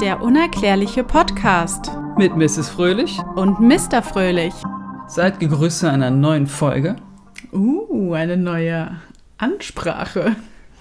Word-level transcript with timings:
Der 0.00 0.22
unerklärliche 0.22 1.02
Podcast 1.02 1.90
mit 2.16 2.36
Mrs. 2.36 2.68
Fröhlich 2.68 3.18
und 3.34 3.58
Mr. 3.58 4.00
Fröhlich. 4.00 4.54
Seid 5.08 5.40
gegrüßt 5.40 5.80
zu 5.80 5.90
einer 5.90 6.12
neuen 6.12 6.46
Folge. 6.46 6.94
Uh, 7.52 8.12
eine 8.12 8.36
neue 8.36 8.92
Ansprache. 9.38 10.36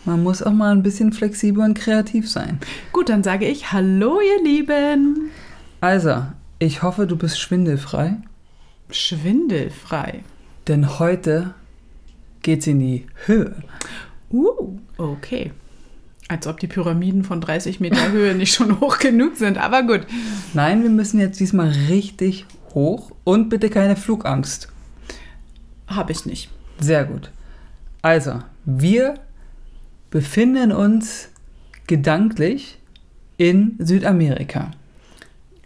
Man 0.05 0.21
muss 0.21 0.43
auch 0.43 0.51
mal 0.51 0.71
ein 0.71 0.83
bisschen 0.83 1.13
flexibel 1.13 1.63
und 1.63 1.73
kreativ 1.73 2.29
sein. 2.29 2.59
Gut, 2.93 3.09
dann 3.09 3.23
sage 3.23 3.47
ich 3.47 3.71
Hallo, 3.71 4.19
ihr 4.21 4.43
Lieben. 4.43 5.31
Also, 5.81 6.23
ich 6.59 6.83
hoffe, 6.83 7.07
du 7.07 7.15
bist 7.15 7.39
schwindelfrei. 7.39 8.17
Schwindelfrei. 8.91 10.23
Denn 10.67 10.99
heute 10.99 11.55
geht's 12.43 12.67
in 12.67 12.79
die 12.79 13.07
Höhe. 13.25 13.55
Uh, 14.29 14.77
okay. 14.97 15.53
Als 16.29 16.45
ob 16.45 16.59
die 16.59 16.67
Pyramiden 16.67 17.23
von 17.23 17.39
30 17.39 17.79
Meter 17.79 18.11
Höhe 18.11 18.35
nicht 18.35 18.53
schon 18.53 18.79
hoch 18.81 18.99
genug 18.99 19.37
sind, 19.37 19.57
aber 19.57 19.83
gut. 19.83 20.01
Nein, 20.53 20.83
wir 20.83 20.89
müssen 20.89 21.19
jetzt 21.19 21.39
diesmal 21.39 21.69
richtig 21.89 22.45
hoch 22.73 23.11
und 23.23 23.49
bitte 23.49 23.69
keine 23.69 23.95
Flugangst. 23.95 24.67
Habe 25.87 26.11
ich 26.11 26.25
nicht. 26.25 26.49
Sehr 26.79 27.05
gut. 27.05 27.31
Also, 28.01 28.41
wir 28.65 29.15
befinden 30.09 30.71
uns 30.71 31.29
gedanklich 31.87 32.77
in 33.37 33.75
Südamerika. 33.79 34.71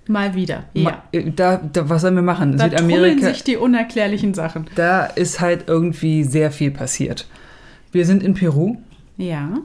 Mal 0.07 0.35
wieder, 0.35 0.65
ja. 0.73 1.03
Äh, 1.11 1.31
da, 1.31 1.57
da, 1.57 1.87
was 1.87 2.01
sollen 2.01 2.15
wir 2.15 2.21
machen? 2.21 2.57
Da 2.57 2.65
Südamerika. 2.69 3.27
sich 3.27 3.43
die 3.43 3.55
unerklärlichen 3.55 4.33
Sachen. 4.33 4.65
Da 4.75 5.05
ist 5.05 5.39
halt 5.39 5.65
irgendwie 5.67 6.23
sehr 6.23 6.51
viel 6.51 6.71
passiert. 6.71 7.27
Wir 7.91 8.05
sind 8.05 8.23
in 8.23 8.33
Peru. 8.33 8.77
Ja. 9.17 9.59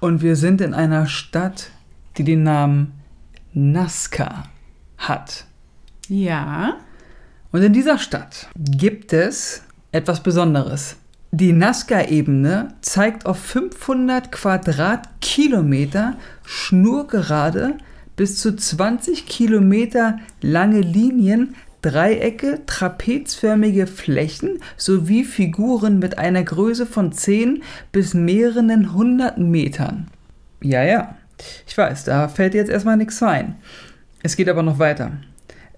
Und 0.00 0.22
wir 0.22 0.36
sind 0.36 0.60
in 0.60 0.74
einer 0.74 1.06
Stadt, 1.06 1.70
die 2.16 2.24
den 2.24 2.44
Namen 2.44 2.92
Nazca 3.52 4.44
hat. 4.96 5.46
Ja. 6.08 6.76
Und 7.50 7.62
in 7.62 7.72
dieser 7.72 7.98
Stadt 7.98 8.48
gibt 8.56 9.12
es 9.12 9.62
etwas 9.92 10.22
Besonderes. 10.22 10.96
Die 11.30 11.52
Nazca-Ebene 11.52 12.74
zeigt 12.80 13.26
auf 13.26 13.38
500 13.38 14.32
Quadratkilometer 14.32 16.16
schnurgerade 16.44 17.78
bis 18.16 18.40
zu 18.40 18.56
20 18.56 19.26
Kilometer 19.26 20.18
lange 20.40 20.80
Linien 20.80 21.54
Dreiecke, 21.88 22.60
trapezförmige 22.66 23.86
Flächen 23.86 24.60
sowie 24.76 25.24
Figuren 25.24 25.98
mit 25.98 26.18
einer 26.18 26.42
Größe 26.42 26.84
von 26.84 27.12
10 27.12 27.62
bis 27.92 28.12
mehreren 28.12 28.92
hunderten 28.92 29.50
Metern. 29.50 30.08
Ja, 30.60 30.82
ja, 30.82 31.16
ich 31.66 31.78
weiß, 31.78 32.04
da 32.04 32.28
fällt 32.28 32.52
jetzt 32.52 32.68
erstmal 32.68 32.98
nichts 32.98 33.22
ein. 33.22 33.56
Es 34.22 34.36
geht 34.36 34.50
aber 34.50 34.62
noch 34.62 34.78
weiter. 34.78 35.12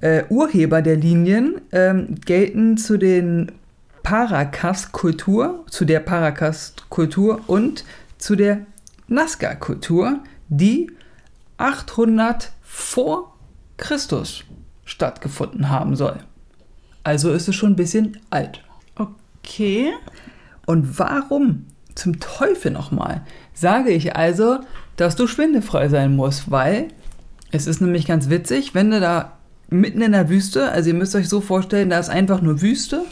Äh, 0.00 0.24
Urheber 0.30 0.82
der 0.82 0.96
Linien 0.96 1.60
ähm, 1.70 2.16
gelten 2.24 2.76
zu 2.76 2.96
den 2.96 3.52
Paracas-Kultur, 4.02 5.64
zu 5.70 5.84
der 5.84 6.00
Paracas-Kultur 6.00 7.42
und 7.46 7.84
zu 8.18 8.34
der 8.34 8.62
Nazca-Kultur, 9.06 10.18
die 10.48 10.90
800 11.58 12.50
vor 12.62 13.36
Christus 13.76 14.44
stattgefunden 14.90 15.70
haben 15.70 15.96
soll. 15.96 16.18
Also 17.04 17.32
ist 17.32 17.48
es 17.48 17.54
schon 17.54 17.72
ein 17.72 17.76
bisschen 17.76 18.18
alt. 18.28 18.62
Okay. 18.96 19.92
Und 20.66 20.98
warum 20.98 21.66
zum 21.94 22.20
Teufel 22.20 22.70
nochmal 22.70 23.22
sage 23.54 23.90
ich 23.90 24.16
also, 24.16 24.58
dass 24.96 25.16
du 25.16 25.26
schwindefrei 25.26 25.88
sein 25.88 26.14
musst? 26.16 26.50
Weil 26.50 26.88
es 27.52 27.66
ist 27.66 27.80
nämlich 27.80 28.06
ganz 28.06 28.28
witzig, 28.28 28.74
wenn 28.74 28.90
du 28.90 29.00
da 29.00 29.32
mitten 29.68 30.02
in 30.02 30.12
der 30.12 30.28
Wüste, 30.28 30.70
also 30.70 30.90
ihr 30.90 30.94
müsst 30.94 31.14
euch 31.14 31.28
so 31.28 31.40
vorstellen, 31.40 31.90
da 31.90 31.98
ist 31.98 32.10
einfach 32.10 32.42
nur 32.42 32.60
Wüste 32.60 33.04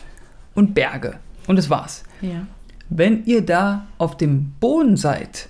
und 0.54 0.74
Berge. 0.74 1.14
Und 1.46 1.56
das 1.56 1.70
war's. 1.70 2.02
Ja. 2.20 2.46
Wenn 2.90 3.24
ihr 3.24 3.44
da 3.44 3.86
auf 3.98 4.16
dem 4.16 4.52
Boden 4.60 4.96
seid, 4.96 5.48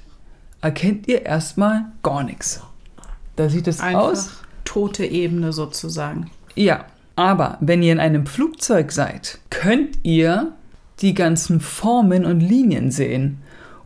erkennt 0.60 1.08
ihr 1.08 1.24
erstmal 1.24 1.86
gar 2.02 2.22
nichts. 2.22 2.62
Da 3.36 3.48
sieht 3.48 3.66
es 3.66 3.80
aus 3.80 4.42
tote 4.68 5.06
Ebene 5.06 5.52
sozusagen. 5.52 6.30
Ja, 6.54 6.84
aber 7.16 7.56
wenn 7.60 7.82
ihr 7.82 7.92
in 7.92 8.00
einem 8.00 8.26
Flugzeug 8.26 8.92
seid, 8.92 9.38
könnt 9.48 9.98
ihr 10.02 10.52
die 11.00 11.14
ganzen 11.14 11.60
Formen 11.60 12.26
und 12.26 12.40
Linien 12.40 12.90
sehen. 12.90 13.38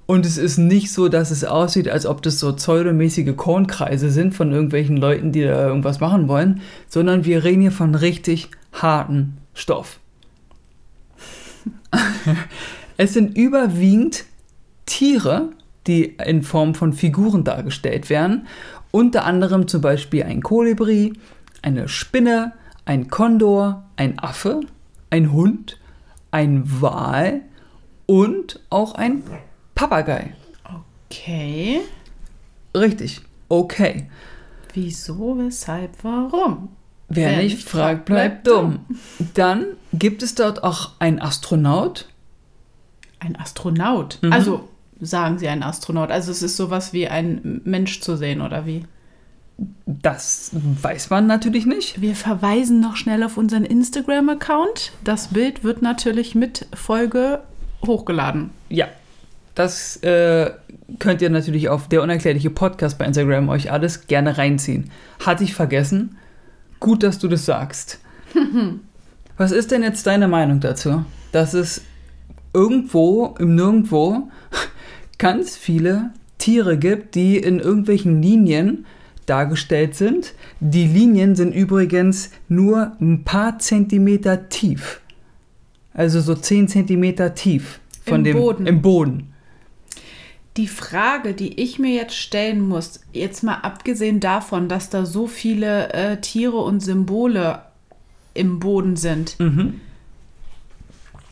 Und 0.07 0.27
es 0.27 0.39
ist 0.39 0.59
nicht 0.59 0.93
so, 0.93 1.09
dass 1.09 1.31
es 1.31 1.45
aussieht, 1.45 1.89
als 1.89 2.05
ob 2.05 2.23
das 2.23 2.41
so 2.41 2.53
pseudomäßige 2.53 3.37
Kornkreise 3.37 4.11
sind 4.11 4.35
von 4.35 4.51
irgendwelchen 4.51 4.97
Leuten, 4.97 5.31
die 5.31 5.43
da 5.43 5.69
irgendwas 5.69 6.01
machen 6.01 6.27
wollen, 6.27 6.61
sondern 6.89 7.25
wir 7.25 7.45
reden 7.45 7.63
hier 7.63 7.73
von 7.73 7.95
richtig 7.95 8.51
harten 8.73 9.39
Stoff. 9.55 10.01
es 12.97 13.15
sind 13.15 13.37
überwiegend 13.39 14.25
Tiere, 14.87 15.51
die 15.87 16.17
in 16.25 16.43
Form 16.43 16.75
von 16.75 16.93
Figuren 16.93 17.45
dargestellt 17.45 18.11
werden 18.11 18.47
unter 18.93 19.25
anderem 19.25 19.67
zum 19.67 19.81
Beispiel 19.81 20.23
ein 20.23 20.43
Kolibri, 20.43 21.15
eine 21.63 21.89
Spinne, 21.89 22.53
ein 22.85 23.09
Kondor, 23.09 23.85
ein 23.97 24.19
Affe, 24.21 24.61
ein 25.11 25.33
Hund, 25.33 25.81
ein 26.31 26.63
Wal 26.81 27.41
und 28.07 28.61
auch 28.71 28.95
ein 28.95 29.25
Papagei. 29.75 30.35
Okay. 31.11 31.81
Richtig, 32.77 33.23
okay. 33.49 34.09
Wieso, 34.75 35.39
weshalb, 35.39 35.93
warum? 36.03 36.69
Wer, 37.09 37.31
Wer 37.31 37.43
nicht 37.43 37.69
fragt, 37.69 38.07
bleibt 38.07 38.47
dumm. 38.47 38.81
Dann 39.35 39.67
gibt 39.93 40.23
es 40.23 40.35
dort 40.35 40.63
auch 40.63 40.93
einen 40.99 41.19
Astronaut. 41.21 42.09
Ein 43.19 43.37
Astronaut? 43.37 44.19
Mhm. 44.23 44.33
Also 44.33 44.69
sagen 45.03 45.39
sie 45.39 45.49
ein 45.49 45.63
Astronaut. 45.63 46.11
Also 46.11 46.31
es 46.31 46.43
ist 46.43 46.57
sowas 46.57 46.93
wie 46.93 47.09
ein 47.09 47.61
Mensch 47.65 48.01
zu 48.01 48.17
sehen, 48.17 48.41
oder 48.41 48.65
wie? 48.67 48.85
Das 49.87 50.51
weiß 50.55 51.11
man 51.11 51.27
natürlich 51.27 51.67
nicht. 51.67 52.01
Wir 52.01 52.15
verweisen 52.15 52.81
noch 52.81 52.97
schnell 52.97 53.23
auf 53.23 53.37
unseren 53.37 53.65
Instagram-Account. 53.65 54.93
Das 55.05 55.29
Bild 55.29 55.65
wird 55.65 55.83
natürlich 55.83 56.35
mit 56.35 56.67
Folge 56.73 57.41
hochgeladen. 57.85 58.51
Ja, 58.69 58.87
das 59.55 59.97
äh, 59.99 60.51
könnt 60.99 61.21
ihr 61.21 61.31
natürlich 61.31 61.69
auf 61.69 61.89
der 61.89 62.03
unerklärliche 62.03 62.51
Podcast 62.51 62.99
bei 62.99 63.05
Instagram 63.05 63.49
euch 63.49 63.71
alles 63.71 64.07
gerne 64.07 64.39
reinziehen. 64.39 64.91
Hatte 65.25 65.45
ich 65.45 65.55
vergessen. 65.55 66.17
Gut, 66.81 67.03
dass 67.03 67.19
du 67.19 67.29
das 67.29 67.45
sagst. 67.45 68.01
Was 69.37 69.53
ist 69.53 69.71
denn 69.71 69.83
jetzt 69.83 70.07
deine 70.07 70.29
Meinung 70.29 70.61
dazu? 70.61 71.05
Dass 71.33 71.55
es 71.55 71.83
irgendwo 72.55 73.35
im 73.39 73.55
Nirgendwo 73.55 74.31
ganz 75.23 75.57
viele 75.57 76.11
Tiere 76.39 76.77
gibt, 76.77 77.15
die 77.15 77.37
in 77.37 77.61
irgendwelchen 77.61 78.21
Linien 78.21 78.87
dargestellt 79.27 79.95
sind. 79.95 80.35
Die 80.59 80.89
Linien 80.89 81.37
sind 81.37 81.55
übrigens 81.55 82.33
nur 82.49 82.97
ein 83.01 83.23
paar 83.23 83.61
Zentimeter 83.61 84.49
tief. 84.49 85.01
Also 85.95 86.21
so 86.21 86.35
10 86.35 86.67
Zentimeter 86.67 87.37
tief 87.37 87.79
von 88.05 88.17
Im 88.17 88.25
dem 88.25 88.37
Boden. 88.37 88.67
im 88.67 88.83
Boden. 88.83 89.33
Die 90.57 90.67
Frage, 90.67 91.35
die 91.35 91.61
ich 91.61 91.79
mir 91.79 91.95
jetzt 91.95 92.17
stellen 92.17 92.61
muss, 92.61 92.99
jetzt 93.13 93.45
mal 93.45 93.59
abgesehen 93.59 94.19
davon, 94.19 94.69
dass 94.69 94.91
da 94.91 95.07
so 95.07 95.29
viele 95.29 95.93
äh, 95.93 96.21
Tiere 96.21 96.57
und 96.57 96.81
Symbole 96.81 97.63
im 98.35 98.59
Boden 98.59 98.97
sind, 98.97 99.39
mhm. 99.39 99.81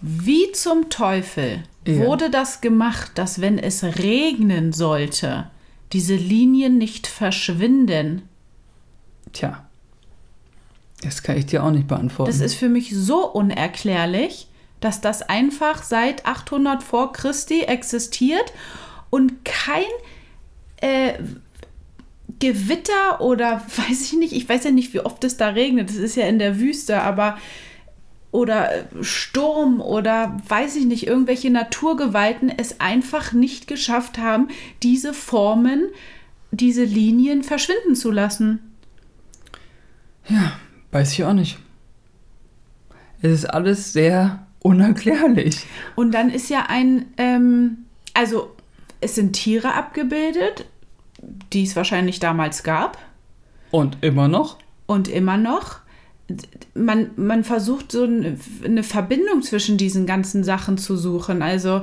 wie 0.00 0.52
zum 0.52 0.90
Teufel 0.90 1.64
ja. 1.90 2.06
wurde 2.06 2.30
das 2.30 2.60
gemacht, 2.60 3.12
dass 3.14 3.40
wenn 3.40 3.58
es 3.58 3.82
regnen 3.82 4.72
sollte, 4.72 5.50
diese 5.92 6.14
Linien 6.14 6.78
nicht 6.78 7.06
verschwinden? 7.06 8.22
Tja, 9.32 9.64
das 11.02 11.22
kann 11.22 11.36
ich 11.36 11.46
dir 11.46 11.64
auch 11.64 11.70
nicht 11.70 11.88
beantworten. 11.88 12.30
Das 12.30 12.40
ist 12.40 12.54
für 12.54 12.68
mich 12.68 12.94
so 12.94 13.26
unerklärlich, 13.26 14.48
dass 14.80 15.00
das 15.00 15.22
einfach 15.22 15.82
seit 15.82 16.26
800 16.26 16.82
vor 16.82 17.12
Christi 17.12 17.62
existiert 17.62 18.52
und 19.10 19.44
kein 19.44 19.84
äh, 20.80 21.14
Gewitter 22.38 23.20
oder 23.20 23.62
weiß 23.76 24.12
ich 24.12 24.18
nicht, 24.18 24.32
ich 24.32 24.48
weiß 24.48 24.64
ja 24.64 24.70
nicht, 24.70 24.92
wie 24.94 25.00
oft 25.00 25.22
es 25.24 25.36
da 25.36 25.48
regnet, 25.48 25.90
es 25.90 25.96
ist 25.96 26.16
ja 26.16 26.26
in 26.26 26.38
der 26.38 26.58
Wüste, 26.58 27.02
aber 27.02 27.38
oder 28.32 28.84
Sturm 29.00 29.80
oder 29.80 30.36
weiß 30.48 30.76
ich 30.76 30.86
nicht, 30.86 31.06
irgendwelche 31.06 31.50
Naturgewalten 31.50 32.48
es 32.48 32.80
einfach 32.80 33.32
nicht 33.32 33.66
geschafft 33.66 34.18
haben, 34.18 34.48
diese 34.82 35.12
Formen, 35.12 35.88
diese 36.52 36.84
Linien 36.84 37.42
verschwinden 37.42 37.94
zu 37.94 38.10
lassen. 38.10 38.60
Ja, 40.28 40.52
weiß 40.92 41.12
ich 41.12 41.24
auch 41.24 41.32
nicht. 41.32 41.58
Es 43.22 43.32
ist 43.32 43.46
alles 43.46 43.92
sehr 43.92 44.46
unerklärlich. 44.60 45.66
Und 45.96 46.12
dann 46.12 46.30
ist 46.30 46.48
ja 46.50 46.66
ein, 46.68 47.06
ähm, 47.16 47.78
also 48.14 48.54
es 49.00 49.14
sind 49.14 49.32
Tiere 49.32 49.74
abgebildet, 49.74 50.66
die 51.52 51.64
es 51.64 51.76
wahrscheinlich 51.76 52.20
damals 52.20 52.62
gab 52.62 52.98
Und 53.70 53.98
immer 54.02 54.28
noch? 54.28 54.58
und 54.86 55.06
immer 55.08 55.36
noch. 55.36 55.80
Man, 56.74 57.10
man 57.16 57.44
versucht 57.44 57.92
so 57.92 58.04
eine, 58.04 58.82
Verbindung 58.82 59.42
zwischen 59.42 59.76
diesen 59.76 60.06
ganzen 60.06 60.44
Sachen 60.44 60.78
zu 60.78 60.96
suchen. 60.96 61.42
Also, 61.42 61.82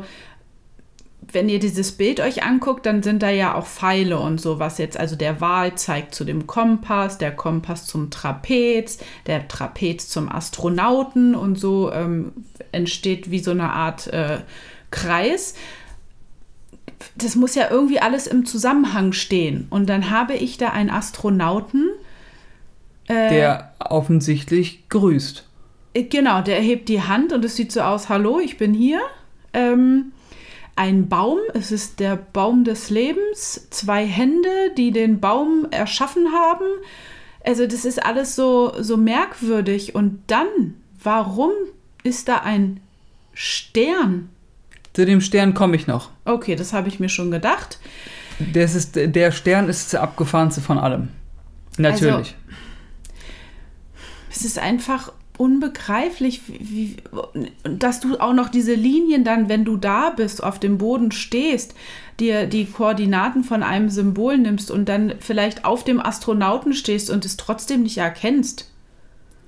wenn 1.32 1.50
ihr 1.50 1.60
dieses 1.60 1.92
Bild 1.92 2.20
euch 2.20 2.44
anguckt, 2.44 2.86
dann 2.86 3.04
sind 3.04 3.22
da 3.22 3.30
ja 3.30 3.56
auch 3.56 3.68
Pfeile 3.68 4.20
und 4.20 4.40
so, 4.40 4.60
was 4.60 4.78
jetzt, 4.78 4.98
also 4.98 5.16
der 5.16 5.42
Wal 5.42 5.76
zeigt 5.76 6.16
zu 6.16 6.24
dem 6.24 6.48
Kompass, 6.48 7.18
der 7.18 7.36
Kompass 7.36 7.86
zum 7.86 8.10
Trapez, 8.10 9.00
der 9.26 9.48
Trapez 9.48 10.08
zum 10.08 10.32
Astronauten 10.32 11.36
und 11.36 11.60
so 11.60 11.92
ähm, 11.92 12.32
entsteht 12.72 13.30
wie 13.30 13.40
so 13.40 13.52
eine 13.52 13.72
Art 13.74 14.08
äh, 14.08 14.40
Kreis. 14.92 15.56
Das 17.18 17.36
muss 17.36 17.56
ja 17.56 17.70
irgendwie 17.70 18.00
alles 18.00 18.28
im 18.28 18.46
Zusammenhang 18.46 19.12
stehen. 19.12 19.68
Und 19.70 19.88
dann 19.90 20.10
habe 20.10 20.34
ich 20.34 20.58
da 20.58 20.70
einen 20.70 20.90
Astronauten, 20.90 21.90
äh, 23.08 23.30
Der 23.30 23.74
offensichtlich 23.80 24.88
grüßt. 24.90 25.44
Äh, 25.94 26.04
Genau, 26.04 26.42
der 26.42 26.58
erhebt 26.58 26.90
die 26.90 27.02
Hand 27.02 27.34
und 27.34 27.44
es 27.44 27.56
sieht 27.56 27.72
so 27.72 27.82
aus, 27.82 28.10
hallo, 28.10 28.40
ich 28.40 28.58
bin 28.58 28.74
hier. 28.74 29.02
Ähm, 29.54 30.12
ein 30.76 31.10
Baum, 31.10 31.40
es 31.56 31.72
ist 31.72 32.00
der 32.00 32.16
Baum 32.16 32.64
des 32.64 32.92
Lebens, 32.92 33.68
zwei 33.72 34.06
Hände, 34.06 34.50
die 34.78 34.92
den 34.92 35.20
Baum 35.20 35.66
erschaffen 35.72 36.28
haben. 36.32 36.66
Also 37.44 37.66
das 37.66 37.84
ist 37.84 38.06
alles 38.06 38.36
so, 38.36 38.74
so 38.80 38.96
merkwürdig. 38.96 39.96
Und 39.96 40.20
dann, 40.28 40.76
warum 41.02 41.52
ist 42.04 42.28
da 42.28 42.38
ein 42.38 42.80
Stern? 43.34 44.30
Zu 44.94 45.06
dem 45.06 45.22
Stern 45.22 45.54
komme 45.54 45.76
ich 45.76 45.88
noch. 45.88 46.12
Okay, 46.26 46.56
das 46.56 46.74
habe 46.74 46.90
ich 46.90 47.00
mir 47.00 47.10
schon 47.10 47.32
gedacht. 47.32 47.80
Das 48.54 48.76
ist, 48.76 48.96
der 48.96 49.32
Stern 49.32 49.70
ist 49.70 49.94
der 49.94 50.04
abgefahrenste 50.04 50.62
von 50.62 50.78
allem. 50.78 51.08
Natürlich. 51.78 52.36
Es 54.38 54.46
ist 54.46 54.60
einfach 54.60 55.12
unbegreiflich, 55.40 56.42
wie, 56.48 56.98
dass 57.64 58.02
du 58.02 58.20
auch 58.20 58.34
noch 58.34 58.50
diese 58.50 58.76
Linien 58.76 59.24
dann, 59.24 59.50
wenn 59.50 59.66
du 59.66 59.78
da 59.78 60.12
bist, 60.12 60.44
auf 60.44 60.60
dem 60.60 60.78
Boden 60.78 61.12
stehst, 61.12 61.74
dir 62.20 62.46
die 62.46 62.66
Koordinaten 62.66 63.44
von 63.44 63.64
einem 63.64 63.90
Symbol 63.90 64.38
nimmst 64.38 64.70
und 64.70 64.88
dann 64.90 65.16
vielleicht 65.20 65.66
auf 65.66 65.84
dem 65.84 66.00
Astronauten 66.00 66.74
stehst 66.74 67.10
und 67.10 67.26
es 67.26 67.36
trotzdem 67.36 67.82
nicht 67.82 67.98
erkennst. 67.98 68.70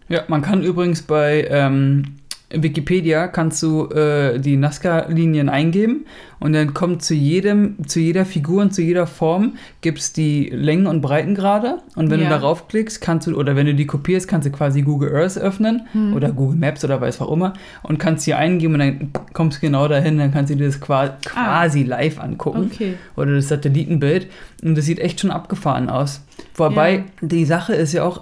ja, 0.07 0.24
man 0.27 0.41
kann 0.41 0.63
übrigens 0.63 1.03
bei 1.03 1.47
ähm, 1.51 2.15
Wikipedia 2.51 3.28
kannst 3.28 3.62
du 3.62 3.86
äh, 3.90 4.40
die 4.40 4.57
Nazca-Linien 4.57 5.50
eingeben 5.50 6.06
und 6.40 6.54
dann 6.54 6.74
kommt 6.74 7.04
zu 7.04 7.13
jedem, 7.13 7.75
zu 7.88 8.00
jeder 8.00 8.25
Figur 8.25 8.62
und 8.63 8.74
zu 8.74 8.81
jeder 8.81 9.06
Form 9.06 9.54
gibt's 9.81 10.13
die 10.13 10.50
Längen 10.50 10.88
und 10.88 11.01
Breitengrade 11.01 11.78
und 11.96 12.10
wenn 12.10 12.19
Ja. 12.22 12.25
du 12.25 12.31
darauf 12.31 12.68
klickst, 12.68 13.01
kannst 13.01 13.28
du, 13.28 13.36
oder 13.36 13.56
wenn 13.56 13.68
du 13.68 13.75
die 13.75 13.86
kopierst, 13.86 14.28
kannst 14.28 14.48
du 14.48 14.51
quasi 14.51 14.81
Google 14.81 15.16
Earth 15.16 15.38
öffnen 15.38 15.84
oder 16.16 16.31
Google 16.31 16.57
Maps 16.57 16.84
oder 16.84 17.00
weiß 17.00 17.22
auch 17.22 17.31
immer 17.31 17.54
und 17.84 18.00
kannst 18.00 18.25
hier 18.25 18.38
eingeben 18.38 18.74
und 18.74 18.80
dann 18.80 19.12
kommst 19.34 19.57
du 19.57 19.62
genau 19.68 19.88
dahin, 19.88 20.18
dann 20.18 20.31
kannst 20.34 20.51
du 20.51 20.56
dir 20.56 20.66
das 20.66 20.80
qua 20.80 21.18
quasi 21.25 21.84
live 21.84 22.19
angucken 22.19 22.69
Okay. 22.74 22.96
oder 23.16 23.36
das 23.36 23.48
Satellitenbild 23.50 24.28
und 24.63 24.75
das 24.75 24.86
sieht 24.86 25.00
echt 25.00 25.19
schon 25.19 25.31
abgefahren 25.31 25.90
aus. 25.90 26.22
Wobei 26.56 26.96
Ja. 26.96 27.04
die 27.22 27.46
Sache 27.46 27.74
ist 27.75 27.94
ja 27.94 28.04
auch, 28.04 28.22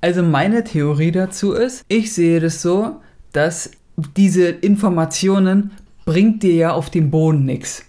also 0.00 0.22
meine 0.22 0.64
Theorie 0.64 1.10
dazu 1.12 1.52
ist, 1.52 1.84
ich 1.88 2.12
sehe 2.14 2.40
das 2.40 2.62
so, 2.62 2.96
dass 3.36 3.70
diese 4.16 4.48
Informationen 4.48 5.72
bringt 6.04 6.42
dir 6.42 6.54
ja 6.54 6.72
auf 6.72 6.90
dem 6.90 7.10
Boden 7.10 7.44
nichts. 7.44 7.84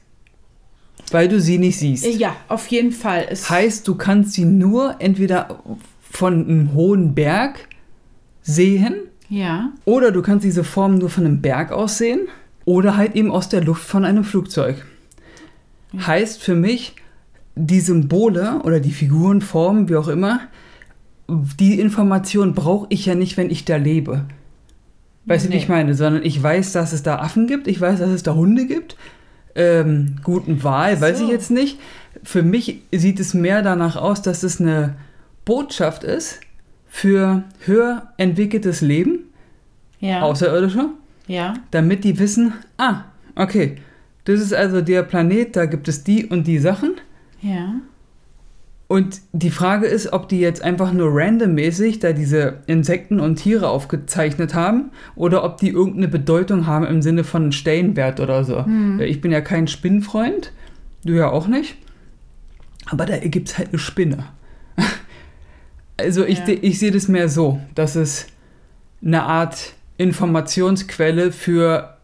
Weil 1.12 1.30
du 1.30 1.40
sie 1.40 1.58
nicht 1.58 1.80
siehst. 1.80 2.06
Ja, 2.06 2.36
auf 2.50 2.68
jeden 2.68 2.92
Fall. 2.92 3.28
Es, 3.30 3.50
Heißt, 3.50 3.88
du 3.88 3.96
kannst 3.96 4.34
sie 4.34 4.46
nur 4.46 4.96
entweder 5.00 5.64
von 6.02 6.34
einem 6.34 6.74
hohen 6.74 7.16
Berg 7.16 7.60
sehen 8.42 8.96
ja, 9.30 9.72
oder 9.86 10.12
du 10.12 10.22
kannst 10.22 10.46
diese 10.46 10.64
Form 10.64 10.98
nur 10.98 11.10
von 11.10 11.26
einem 11.26 11.42
Berg 11.42 11.72
aus 11.72 11.98
sehen 11.98 12.28
oder 12.66 12.96
halt 12.96 13.16
eben 13.16 13.32
aus 13.32 13.50
der 13.50 13.64
Luft 13.64 13.84
von 13.84 14.06
einem 14.06 14.24
Flugzeug. 14.24 14.86
Heißt 15.98 16.42
für 16.42 16.56
mich, 16.56 16.96
die 17.56 17.80
Symbole 17.80 18.62
oder 18.64 18.80
die 18.80 18.92
Figuren, 18.92 19.42
Formen, 19.42 19.90
wie 19.90 19.96
auch 19.96 20.08
immer, 20.08 20.42
die 21.28 21.80
Information 21.80 22.54
brauche 22.54 22.88
ich 22.90 23.06
ja 23.06 23.16
nicht, 23.16 23.36
wenn 23.38 23.50
ich 23.50 23.66
da 23.66 23.76
lebe. 23.76 24.26
Weißt 25.28 25.46
du, 25.46 25.50
wie 25.50 25.54
Nee. 25.56 25.60
ich 25.62 25.70
meine? 25.70 25.94
Sondern 25.94 26.24
ich 26.24 26.42
weiß, 26.42 26.72
dass 26.72 26.94
es 26.94 27.04
da 27.04 27.18
Affen 27.20 27.48
gibt, 27.48 27.68
ich 27.68 27.80
weiß, 27.80 28.00
dass 28.00 28.10
es 28.10 28.24
da 28.24 28.34
Hunde 28.34 28.66
gibt. 28.66 28.96
Ähm, 29.56 30.18
guten 30.24 30.64
Wahl, 30.64 31.00
weiß 31.02 31.20
So. 31.20 31.26
ich 31.26 31.30
jetzt 31.32 31.52
nicht. 31.52 31.80
Für 32.24 32.44
mich 32.44 32.82
sieht 32.92 33.20
es 33.20 33.34
mehr 33.34 33.62
danach 33.62 33.96
aus, 33.96 34.22
dass 34.22 34.44
es 34.44 34.60
eine 34.62 34.96
Botschaft 35.46 36.04
ist 36.04 36.40
für 36.88 37.44
höher 37.66 38.14
entwickeltes 38.18 38.82
Leben, 38.82 39.20
ja, 40.00 40.22
Außerirdische, 40.22 40.90
ja, 41.28 41.56
damit 41.72 42.04
die 42.04 42.20
wissen, 42.20 42.54
ah, 42.78 43.02
okay, 43.36 43.78
das 44.26 44.40
ist 44.42 44.54
also 44.54 44.82
der 44.82 45.04
Planet, 45.04 45.56
da 45.56 45.66
gibt 45.66 45.88
es 45.88 46.04
die 46.04 46.26
und 46.26 46.46
die 46.48 46.60
Sachen. 46.60 46.94
ja. 47.42 47.76
Und 48.88 49.20
die 49.34 49.50
Frage 49.50 49.86
ist, 49.86 50.14
ob 50.14 50.30
die 50.30 50.40
jetzt 50.40 50.64
einfach 50.64 50.94
nur 50.94 51.10
randommäßig 51.12 52.00
da 52.00 52.14
diese 52.14 52.60
Insekten 52.68 53.20
und 53.20 53.36
Tiere 53.36 53.68
aufgezeichnet 53.68 54.54
haben 54.54 54.92
oder 55.16 55.44
ob 55.44 55.58
die 55.58 55.68
irgendeine 55.70 56.08
Bedeutung 56.08 56.68
haben 56.68 56.86
im 56.86 57.02
Sinne 57.02 57.26
von 57.26 57.52
Stellenwert 57.52 58.22
oder 58.22 58.46
so. 58.46 58.66
Ich 59.00 59.20
bin 59.20 59.32
ja 59.32 59.42
kein 59.42 59.68
Spinnenfreund, 59.68 60.54
du 61.04 61.14
ja 61.14 61.30
auch 61.30 61.48
nicht. 61.48 61.76
Aber 62.86 63.06
da 63.06 63.18
gibt 63.18 63.50
es 63.50 63.58
halt 63.58 63.70
eine 63.70 63.80
Spinne. 63.80 64.26
Also 66.00 66.24
ich, 66.24 66.38
Ja. 66.40 66.54
ich 66.62 66.78
sehe 66.78 66.92
das 66.92 67.08
mehr 67.08 67.28
so, 67.28 67.60
dass 67.74 67.96
es 67.96 68.28
eine 69.04 69.24
Art 69.24 69.74
Informationsquelle 69.98 71.32
für 71.32 71.98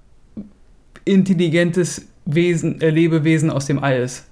intelligentes 1.06 2.08
Wesen, 2.26 2.82
äh, 2.82 2.90
Lebewesen 2.90 3.52
aus 3.52 3.68
dem 3.68 3.84
All 3.84 4.02
ist. 4.02 4.26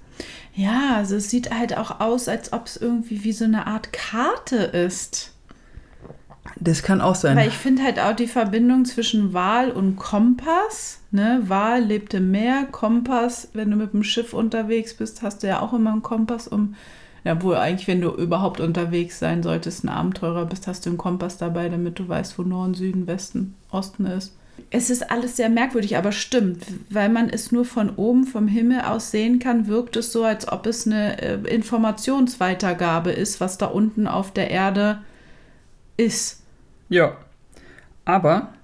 Ja, 0.54 0.96
also 0.96 1.16
es 1.16 1.30
sieht 1.30 1.50
halt 1.50 1.76
auch 1.76 2.00
aus, 2.00 2.28
als 2.28 2.52
ob 2.52 2.66
es 2.66 2.76
irgendwie 2.76 3.24
wie 3.24 3.32
so 3.32 3.44
eine 3.44 3.66
Art 3.66 3.92
Karte 3.92 4.56
ist. 4.56 5.32
Das 6.58 6.82
kann 6.82 7.00
auch 7.00 7.14
sein. 7.14 7.36
Weil 7.36 7.48
ich 7.48 7.56
finde 7.56 7.82
halt 7.82 7.98
auch 7.98 8.14
die 8.14 8.26
Verbindung 8.26 8.84
zwischen 8.84 9.32
Wal 9.32 9.70
und 9.70 9.96
Kompass. 9.96 11.00
Ne? 11.10 11.42
Wal 11.46 11.82
lebt 11.82 12.14
im 12.14 12.30
Meer, 12.30 12.66
Kompass, 12.70 13.48
wenn 13.54 13.70
du 13.70 13.76
mit 13.76 13.92
dem 13.92 14.04
Schiff 14.04 14.34
unterwegs 14.34 14.94
bist, 14.94 15.22
hast 15.22 15.42
du 15.42 15.46
ja 15.46 15.60
auch 15.60 15.72
immer 15.72 15.92
einen 15.92 16.02
Kompass, 16.02 16.48
um. 16.48 16.74
Ja, 17.24 17.40
wohl 17.40 17.54
eigentlich, 17.54 17.86
wenn 17.86 18.00
du 18.00 18.10
überhaupt 18.10 18.58
unterwegs 18.58 19.20
sein 19.20 19.44
solltest, 19.44 19.84
ein 19.84 19.88
Abenteurer 19.88 20.44
bist, 20.44 20.66
hast 20.66 20.84
du 20.84 20.90
einen 20.90 20.98
Kompass 20.98 21.38
dabei, 21.38 21.68
damit 21.68 22.00
du 22.00 22.08
weißt, 22.08 22.36
wo 22.36 22.42
Norden, 22.42 22.74
Süden, 22.74 23.06
Westen, 23.06 23.54
Osten 23.70 24.06
ist. 24.06 24.34
Es 24.70 24.90
ist 24.90 25.10
alles 25.10 25.36
sehr 25.36 25.48
merkwürdig, 25.48 25.96
aber 25.96 26.12
stimmt, 26.12 26.64
weil 26.90 27.08
man 27.08 27.28
es 27.28 27.52
nur 27.52 27.64
von 27.64 27.90
oben 27.96 28.24
vom 28.24 28.48
Himmel 28.48 28.80
aus 28.82 29.10
sehen 29.10 29.38
kann, 29.38 29.66
wirkt 29.66 29.96
es 29.96 30.12
so, 30.12 30.24
als 30.24 30.50
ob 30.50 30.66
es 30.66 30.86
eine 30.86 31.20
äh, 31.20 31.54
Informationsweitergabe 31.54 33.12
ist, 33.12 33.40
was 33.40 33.58
da 33.58 33.66
unten 33.66 34.06
auf 34.06 34.32
der 34.32 34.50
Erde 34.50 35.02
ist. 35.96 36.42
Ja. 36.88 37.16
Aber 38.04 38.54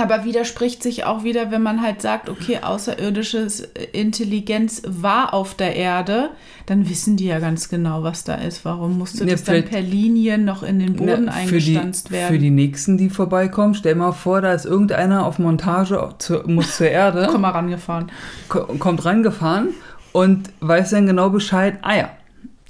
Aber 0.00 0.24
widerspricht 0.24 0.80
sich 0.80 1.04
auch 1.04 1.24
wieder, 1.24 1.50
wenn 1.50 1.60
man 1.60 1.82
halt 1.82 2.00
sagt, 2.02 2.28
okay, 2.30 2.60
außerirdische 2.62 3.48
Intelligenz 3.92 4.80
war 4.86 5.34
auf 5.34 5.54
der 5.54 5.74
Erde, 5.74 6.30
dann 6.66 6.88
wissen 6.88 7.16
die 7.16 7.26
ja 7.26 7.40
ganz 7.40 7.68
genau, 7.68 8.04
was 8.04 8.22
da 8.22 8.36
ist. 8.36 8.64
Warum 8.64 8.96
musste 8.96 9.24
Ja, 9.24 9.32
das 9.32 9.42
dann 9.42 9.64
per 9.64 9.80
Linien 9.80 10.44
noch 10.44 10.62
in 10.62 10.78
den 10.78 10.94
Boden 10.94 11.24
Na, 11.24 11.32
für 11.32 11.58
die, 11.58 11.76
eingestanzt 11.76 12.10
werden? 12.12 12.32
Für 12.32 12.38
die 12.38 12.50
nächsten, 12.50 12.96
die 12.96 13.10
vorbeikommen, 13.10 13.74
stell 13.74 13.96
mal 13.96 14.12
vor, 14.12 14.40
da 14.40 14.52
ist 14.52 14.66
irgendeiner 14.66 15.26
auf 15.26 15.40
Montage, 15.40 16.10
zu, 16.18 16.42
muss 16.46 16.76
zur 16.76 16.88
Erde, 16.88 17.26
Komm 17.32 17.40
mal 17.40 17.50
rangefahren. 17.50 18.10
ko 18.48 18.60
kommt 18.78 19.04
rangefahren 19.04 19.70
und 20.12 20.50
weiß 20.60 20.90
dann 20.90 21.06
genau 21.06 21.30
Bescheid, 21.30 21.76
ah 21.82 21.96
ja, 21.96 22.10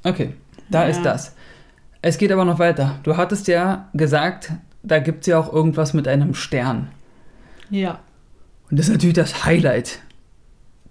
okay, 0.05 0.33
da 0.71 0.85
Ja. 0.85 0.89
ist 0.89 1.03
das. 1.03 1.35
Es 2.01 2.17
geht 2.17 2.33
aber 2.33 2.47
noch 2.47 2.59
weiter. 2.59 3.01
Du 3.03 3.19
hattest 3.19 3.49
ja 3.49 3.89
gesagt, 3.93 4.53
da 4.83 4.99
gibt 4.99 5.21
es 5.23 5.27
ja 5.27 5.39
auch 5.39 5.53
irgendwas 5.53 5.93
mit 5.93 6.09
einem 6.09 6.33
Stern. 6.33 6.89
Ja. 7.71 8.01
Und 8.71 8.79
das 8.79 8.87
ist 8.87 8.93
natürlich 8.93 9.15
das 9.15 9.45
Highlight. 9.45 10.01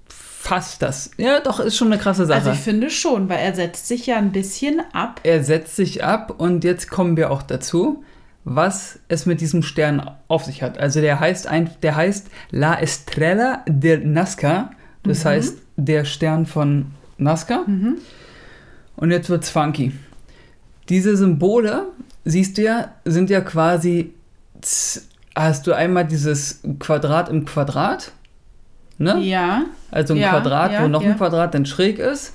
Fast 0.07 0.81
das. 0.81 1.12
Ja, 1.17 1.39
doch, 1.41 1.60
ist 1.60 1.75
schon 1.75 1.91
eine 1.91 2.01
krasse 2.01 2.25
Sache. 2.25 2.38
Also 2.38 2.51
ich 2.51 2.60
finde 2.60 2.89
schon, 2.89 3.27
weil 3.27 3.39
er 3.39 3.53
setzt 3.53 3.88
sich 3.88 4.07
ja 4.07 4.17
ein 4.17 4.31
bisschen 4.31 4.81
ab. 4.93 5.19
er 5.24 5.43
setzt 5.43 5.75
sich 5.75 6.03
ab 6.03 6.36
und 6.38 6.63
jetzt 6.63 6.89
kommen 6.89 7.17
wir 7.17 7.31
auch 7.31 7.43
dazu, 7.43 8.03
was 8.46 9.00
es 9.10 9.25
mit 9.25 9.41
diesem 9.41 9.62
Stern 9.62 10.10
auf 10.29 10.46
sich 10.46 10.63
hat. 10.63 10.77
Also 10.77 11.01
der 11.01 11.19
heißt 11.19 11.48
ein, 11.48 11.69
der 11.81 11.98
heißt 11.98 12.27
La 12.50 12.79
Estrella 12.79 13.65
de 13.67 13.98
Nazca, 14.05 14.72
das 15.03 15.25
heißt 15.25 15.57
der 15.75 16.05
Stern 16.05 16.46
von 16.46 16.91
Nazca. 17.17 17.65
Und 18.96 19.12
jetzt 19.12 19.29
wird's 19.29 19.50
funky. 19.50 19.91
Diese 20.88 21.17
Symbole, 21.17 21.88
siehst 22.24 22.57
du 22.57 22.63
ja, 22.63 22.93
sind 23.03 23.29
ja 23.29 23.41
quasi 23.41 24.13
hast 25.38 25.67
du 25.67 25.74
einmal 25.74 26.06
dieses 26.06 26.62
Quadrat 26.79 27.29
im 27.29 27.46
Quadrat, 27.46 28.12
ne? 28.98 29.20
Ja. 29.20 29.63
Also 29.91 30.13
ein 30.13 30.20
Ja, 30.20 30.32
Quadrat, 30.32 30.72
ja, 30.74 30.84
wo 30.84 30.88
noch 30.88 31.01
ja. 31.03 31.12
ein 31.12 31.17
Quadrat 31.17 31.53
dann 31.53 31.65
schräg 31.65 32.00
ist. 32.00 32.34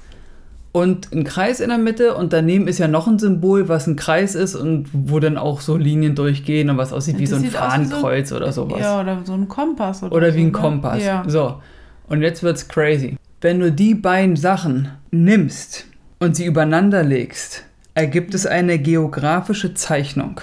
und 0.75 1.13
ein 1.13 1.25
Kreis 1.25 1.61
in 1.61 1.69
der 1.69 1.77
Mitte 1.77 2.15
und 2.15 2.33
daneben 2.33 2.67
ist 2.67 2.79
ja 2.79 2.89
noch 2.89 3.07
ein 3.07 3.19
Symbol, 3.19 3.69
was 3.69 3.87
ein 3.87 3.95
Kreis 3.97 4.35
ist 4.35 4.55
und 4.55 4.89
wo 4.93 5.21
dann 5.21 5.37
auch 5.37 5.61
so 5.61 5.77
Linien 5.77 6.15
durchgehen 6.15 6.71
und 6.71 6.79
was 6.79 6.95
aussieht 6.95 7.19
wie 7.19 7.25
Das 7.25 7.31
so 7.31 7.37
ein 7.37 7.43
wie 7.43 7.49
so- 7.49 7.59
Fahnenkreuz 7.59 8.33
oder 8.33 8.53
sowas. 8.53 8.81
Ja, 8.81 8.99
oder 9.01 9.19
so 9.23 9.35
ein 9.35 9.49
Kompass. 9.49 10.03
Oder, 10.03 10.15
Oder 10.17 10.31
so, 10.31 10.37
wie 10.39 10.41
ein 10.43 10.47
ne? 10.47 10.53
Kompass. 10.53 11.03
So. 11.27 11.61
Und 12.09 12.23
jetzt 12.23 12.43
wird's 12.43 12.67
crazy. 12.69 13.19
Wenn 13.43 13.61
du 13.61 13.71
die 13.71 13.95
beiden 13.95 14.37
Sachen 14.37 14.89
nimmst 15.11 15.85
und 16.21 16.37
sie 16.37 16.47
übereinander 16.47 17.03
legst, 17.03 17.65
ergibt 17.95 18.33
es 18.35 18.47
eine 18.47 18.79
geografische 18.79 19.75
Zeichnung. 19.75 20.41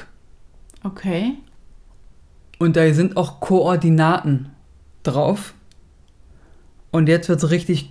Okay. 0.83 1.33
Und 2.59 2.75
da 2.75 2.93
sind 2.93 3.17
auch 3.17 3.39
Koordinaten 3.39 4.49
drauf. 5.03 5.53
Und 6.91 7.07
jetzt 7.07 7.29
wird's 7.29 7.49
richtig, 7.49 7.89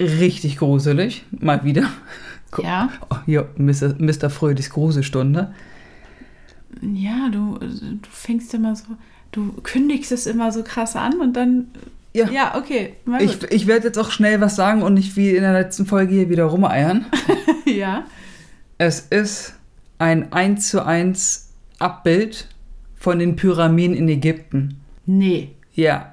richtig 0.00 0.56
gruselig. 0.58 1.24
Mal 1.30 1.64
wieder. 1.64 1.88
Ja. 2.62 2.88
Oh, 3.10 3.16
hier, 3.26 3.46
Mr. 3.58 3.94
Mr. 3.98 4.30
Fröhlichs 4.30 4.70
Gruselstunde. 4.70 5.52
Ja, 6.80 7.28
du, 7.30 7.58
du 7.58 8.08
fängst 8.10 8.54
immer 8.54 8.74
so, 8.74 8.84
du 9.32 9.52
kündigst 9.62 10.12
es 10.12 10.26
immer 10.26 10.50
so 10.50 10.62
krass 10.62 10.96
an 10.96 11.20
und 11.20 11.34
dann. 11.34 11.66
Ja. 12.14 12.30
Ja, 12.30 12.56
okay. 12.56 12.94
Ich, 13.20 13.42
ich 13.50 13.66
werde 13.66 13.88
jetzt 13.88 13.98
auch 13.98 14.10
schnell 14.10 14.40
was 14.40 14.56
sagen 14.56 14.80
und 14.80 14.94
nicht 14.94 15.14
wie 15.14 15.36
in 15.36 15.42
der 15.42 15.52
letzten 15.52 15.84
Folge 15.84 16.14
hier 16.14 16.30
wieder 16.30 16.44
rumeiern. 16.44 17.04
ja. 17.66 18.06
Es 18.78 19.00
ist 19.00 19.52
ein 19.98 20.32
1 20.32 20.70
zu 20.70 20.86
1 20.86 21.50
Abbild 21.78 22.48
von 22.98 23.18
den 23.18 23.36
Pyramiden 23.36 23.96
in 23.96 24.08
Ägypten. 24.08 24.80
Nee. 25.06 25.50
Ja. 25.74 26.12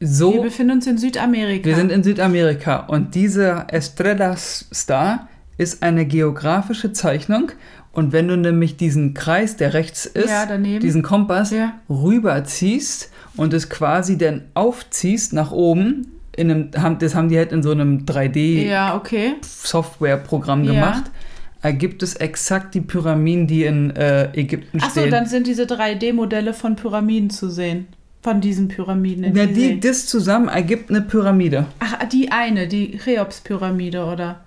Wir 0.00 0.08
So, 0.08 0.42
befinden 0.42 0.72
uns 0.72 0.86
in 0.86 0.98
Südamerika. 0.98 1.64
wir 1.66 1.76
sind 1.76 1.90
in 1.92 2.02
Südamerika 2.02 2.76
und 2.80 3.14
diese 3.14 3.64
Estrella 3.68 4.36
Star 4.36 5.28
ist 5.56 5.82
eine 5.82 6.04
geografische 6.04 6.92
Zeichnung 6.92 7.52
und 7.92 8.12
wenn 8.12 8.26
du 8.28 8.36
nämlich 8.36 8.76
diesen 8.76 9.14
Kreis, 9.14 9.56
der 9.56 9.72
rechts 9.72 10.04
ist, 10.04 10.28
Ja, 10.28 10.46
diesen 10.56 11.02
Kompass 11.02 11.52
Ja. 11.52 11.74
rüberziehst 11.88 13.10
und 13.36 13.54
es 13.54 13.68
quasi 13.70 14.18
dann 14.18 14.42
aufziehst 14.54 15.32
nach 15.32 15.52
oben, 15.52 16.08
in 16.36 16.50
einem, 16.50 16.98
das 16.98 17.14
haben 17.14 17.28
die 17.28 17.38
halt 17.38 17.52
in 17.52 17.62
so 17.62 17.70
einem 17.70 18.04
3D 18.04 18.66
ja, 18.66 18.96
okay. 18.96 19.34
Gemacht, 20.72 21.04
ergibt 21.64 22.02
es 22.02 22.14
exakt 22.16 22.74
die 22.74 22.82
Pyramiden, 22.82 23.46
die 23.46 23.64
in 23.64 23.90
äh, 23.96 24.30
Ägypten 24.38 24.78
Achso, 24.80 25.00
stehen. 25.00 25.10
dann 25.10 25.26
sind 25.26 25.46
diese 25.46 25.64
3D-Modelle 25.64 26.52
von 26.52 26.76
Pyramiden 26.76 27.30
zu 27.30 27.48
sehen. 27.50 27.86
Von 28.22 28.40
diesen 28.40 28.68
Pyramiden. 28.68 29.24
in 29.24 29.32
Na, 29.34 29.46
die 29.46 29.80
das 29.80 30.06
zusammen 30.06 30.48
ergibt 30.48 30.90
eine 30.90 31.00
Pyramide. 31.00 31.66
Ach, 31.80 32.04
die 32.08 32.30
eine, 32.30 32.68
die 32.68 32.98
Cheops-Pyramide, 32.98 34.04
oder? 34.04 34.40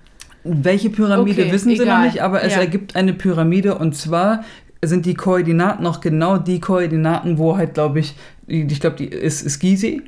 Welche 0.43 0.89
Pyramide 0.91 1.41
Okay, 1.43 1.51
wissen 1.51 1.69
sie 1.75 1.81
egal. 1.81 1.97
noch 2.05 2.05
nicht, 2.05 2.21
aber 2.21 2.43
es 2.43 2.53
Ja. 2.53 2.61
ergibt 2.61 2.95
eine 2.95 3.13
Pyramide 3.13 3.75
und 3.77 3.95
zwar 3.95 4.43
sind 4.85 5.05
die 5.07 5.15
Koordinaten 5.15 5.83
noch 5.83 6.01
genau 6.01 6.37
die 6.37 6.59
Koordinaten, 6.59 7.39
wo 7.39 7.57
halt, 7.57 7.73
glaube 7.73 7.99
ich, 7.99 8.15
ich 8.45 8.79
glaube, 8.79 8.95
die 8.95 9.05
ist, 9.07 9.41
ist 9.41 9.59
Gizeh. 9.59 10.03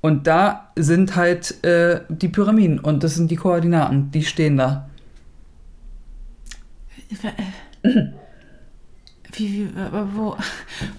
Und 0.00 0.26
da 0.28 0.70
sind 0.76 1.16
halt 1.16 1.64
äh, 1.64 2.00
die 2.08 2.28
Pyramiden 2.28 2.78
und 2.78 3.02
das 3.02 3.16
sind 3.16 3.30
die 3.30 3.36
Koordinaten, 3.36 4.10
die 4.12 4.22
stehen 4.22 4.56
da. 4.56 4.88
Wie, 9.36 9.52
wie, 9.52 9.68
wo, 10.14 10.36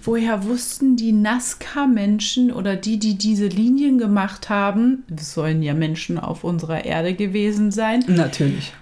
woher 0.02 0.44
wussten 0.44 0.96
die 0.96 1.12
Nazca-Menschen 1.12 2.52
oder 2.52 2.76
die, 2.76 2.98
die 2.98 3.16
diese 3.16 3.46
Linien 3.46 3.98
gemacht 3.98 4.50
haben, 4.50 5.04
es 5.14 5.32
sollen 5.32 5.62
ja 5.62 5.72
Menschen 5.72 6.18
auf 6.18 6.44
unserer 6.44 6.84
Erde 6.84 7.14
gewesen 7.14 7.70
sein, 7.70 8.04
Natürlich. 8.06 8.74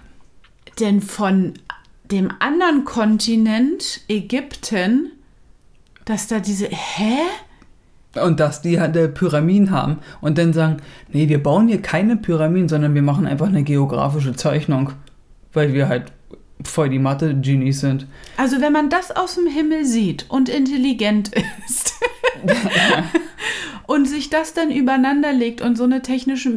denn 0.79 1.01
von 1.01 1.53
dem 2.11 2.31
anderen 2.39 2.83
Kontinent, 2.83 4.01
Ägypten, 4.09 5.11
dass 6.03 6.27
da 6.27 6.39
diese, 6.39 6.67
hä? 6.67 7.17
Und 8.21 8.39
dass 8.39 8.61
die 8.61 8.79
halt 8.79 8.95
äh, 8.95 9.09
Pyramiden 9.09 9.71
haben 9.71 9.97
und 10.21 10.37
dann 10.37 10.53
sagen, 10.53 10.77
nee, 11.11 11.27
wir 11.27 11.41
bauen 11.41 11.67
hier 11.67 11.81
keine 11.81 12.15
Pyramiden, 12.15 12.69
sondern 12.69 12.93
wir 12.93 13.01
machen 13.01 13.25
einfach 13.25 13.47
eine 13.47 13.63
geografische 13.63 14.35
Zeichnung, 14.35 14.91
weil 15.51 15.73
wir 15.73 15.89
halt 15.89 16.13
voll 16.63 16.89
die 16.89 16.99
Mathe-Genies 16.99 17.81
sind. 17.81 18.07
Also 18.37 18.61
wenn 18.61 18.73
man 18.73 18.89
das 18.89 19.11
aus 19.11 19.35
dem 19.35 19.47
Himmel 19.47 19.85
sieht 19.85 20.25
und 20.29 20.49
intelligent 20.49 21.31
ist 21.65 21.93
und 23.87 24.07
sich 24.07 24.29
das 24.29 24.53
dann 24.53 24.71
übereinander 24.71 25.33
legt 25.33 25.61
und 25.61 25.77
so 25.77 25.83
eine 25.83 26.01
technische... 26.01 26.55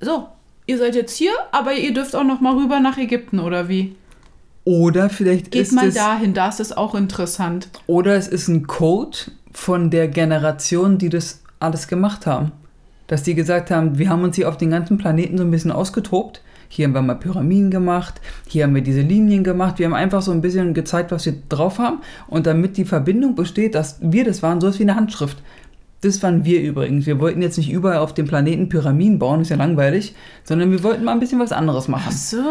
So, 0.00 0.28
ihr 0.66 0.78
seid 0.78 0.94
jetzt 0.94 1.16
hier, 1.16 1.32
aber 1.52 1.74
ihr 1.74 1.94
dürft 1.94 2.14
auch 2.16 2.24
noch 2.24 2.40
mal 2.40 2.56
rüber 2.56 2.80
nach 2.80 2.98
Ägypten, 2.98 3.38
oder 3.38 3.68
wie? 3.68 3.94
Oder 4.64 5.10
vielleicht 5.10 5.50
Geht 5.50 5.62
ist 5.62 5.72
mal 5.72 5.88
es, 5.88 5.94
dahin, 5.94 6.32
da 6.34 6.48
ist 6.48 6.60
es 6.60 6.76
auch 6.76 6.94
interessant. 6.94 7.68
oder 7.86 8.16
es 8.16 8.28
ist 8.28 8.48
ein 8.48 8.66
Code 8.66 9.16
von 9.52 9.90
der 9.90 10.08
Generation, 10.08 10.98
die 10.98 11.10
das 11.10 11.42
alles 11.60 11.86
gemacht 11.86 12.26
haben. 12.26 12.52
Dass 13.06 13.22
die 13.22 13.34
gesagt 13.34 13.70
haben, 13.70 13.98
wir 13.98 14.08
haben 14.08 14.24
uns 14.24 14.36
hier 14.36 14.48
auf 14.48 14.56
den 14.56 14.70
ganzen 14.70 14.96
Planeten 14.96 15.36
so 15.36 15.44
ein 15.44 15.50
bisschen 15.50 15.70
ausgetobt. 15.70 16.40
Hier 16.74 16.86
haben 16.86 16.92
wir 16.94 17.02
mal 17.02 17.14
Pyramiden 17.14 17.70
gemacht, 17.70 18.20
hier 18.48 18.64
haben 18.64 18.74
wir 18.74 18.82
diese 18.82 19.00
Linien 19.02 19.44
gemacht. 19.44 19.78
Wir 19.78 19.86
haben 19.86 19.94
einfach 19.94 20.22
so 20.22 20.32
ein 20.32 20.40
bisschen 20.40 20.74
gezeigt, 20.74 21.12
was 21.12 21.24
wir 21.26 21.34
drauf 21.48 21.78
haben. 21.78 21.98
Und 22.26 22.46
damit 22.46 22.76
die 22.76 22.84
Verbindung 22.84 23.34
besteht, 23.36 23.74
dass 23.74 23.98
wir 24.00 24.24
das 24.24 24.42
waren, 24.42 24.60
so 24.60 24.68
ist 24.68 24.78
wie 24.80 24.82
eine 24.84 24.96
Handschrift. 24.96 25.40
Das 26.00 26.22
waren 26.22 26.44
wir 26.44 26.60
übrigens. 26.60 27.06
Wir 27.06 27.18
wollten 27.20 27.40
jetzt 27.40 27.56
nicht 27.56 27.70
überall 27.70 27.98
auf 27.98 28.12
dem 28.12 28.26
Planeten 28.26 28.68
Pyramiden 28.68 29.18
bauen, 29.18 29.40
ist 29.40 29.48
ja 29.50 29.56
langweilig, 29.56 30.14
sondern 30.42 30.70
wir 30.70 30.82
wollten 30.82 31.04
mal 31.04 31.12
ein 31.12 31.20
bisschen 31.20 31.38
was 31.40 31.52
anderes 31.52 31.84
Ach 31.84 31.88
machen. 31.88 32.12
so, 32.12 32.42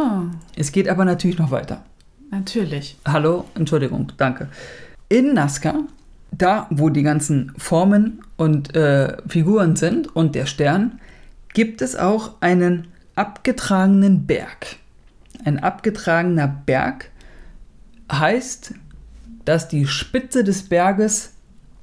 Es 0.55 0.71
geht 0.71 0.89
aber 0.89 1.05
natürlich 1.05 1.37
noch 1.37 1.51
weiter. 1.51 1.83
natürlich. 2.31 2.97
Hallo, 3.05 3.45
Entschuldigung, 3.55 4.11
danke. 4.17 4.47
In 5.09 5.33
Nazca, 5.33 5.75
da 6.31 6.65
wo 6.71 6.89
die 6.89 7.03
ganzen 7.03 7.51
Formen 7.57 8.21
und 8.37 8.75
äh, 8.75 9.17
Figuren 9.27 9.75
sind 9.75 10.15
und 10.15 10.33
der 10.33 10.47
Stern, 10.47 10.99
gibt 11.53 11.83
es 11.83 11.95
auch 11.95 12.31
einen 12.39 12.87
abgetragenen 13.15 14.25
Berg. 14.25 14.77
Ein 15.45 15.59
abgetragener 15.59 16.47
Berg 16.47 17.09
heißt, 18.11 18.73
dass 19.45 19.67
die 19.67 19.85
Spitze 19.87 20.43
des 20.43 20.69
Berges 20.69 21.33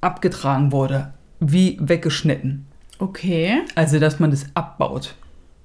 abgetragen 0.01 0.73
wurde, 0.73 1.13
wie 1.41 1.77
weggeschnitten. 1.81 2.67
Okay, 2.99 3.63
Also, 3.75 3.99
dass 3.99 4.19
man 4.21 4.31
das 4.31 4.47
abbaut. 4.55 5.15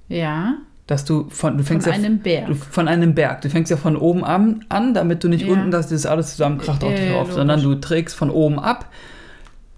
ja. 0.08 0.54
Dass 0.86 1.04
du 1.04 1.28
von, 1.30 1.58
du 1.58 1.64
Von 1.64 1.80
fängst 1.80 1.88
ja 1.88 1.94
einem 1.94 2.20
Berg. 2.20 2.46
Du, 2.46 2.54
von 2.54 2.86
einem 2.86 3.12
Berg. 3.16 3.40
Du 3.40 3.50
fängst 3.50 3.72
ja 3.72 3.76
von 3.76 3.96
oben 3.96 4.22
an, 4.22 4.64
an 4.68 4.94
damit 4.94 5.24
du 5.24 5.28
nicht 5.28 5.44
Ja. 5.44 5.52
unten, 5.52 5.72
dass 5.72 5.88
das 5.88 6.06
alles 6.06 6.30
zusammenkracht 6.30 6.84
auf 6.84 6.92
Ja, 6.92 7.24
dich 7.24 7.32
sondern 7.34 7.60
du 7.60 7.74
trägst 7.74 8.14
von 8.14 8.30
oben 8.30 8.60
ab. 8.60 8.88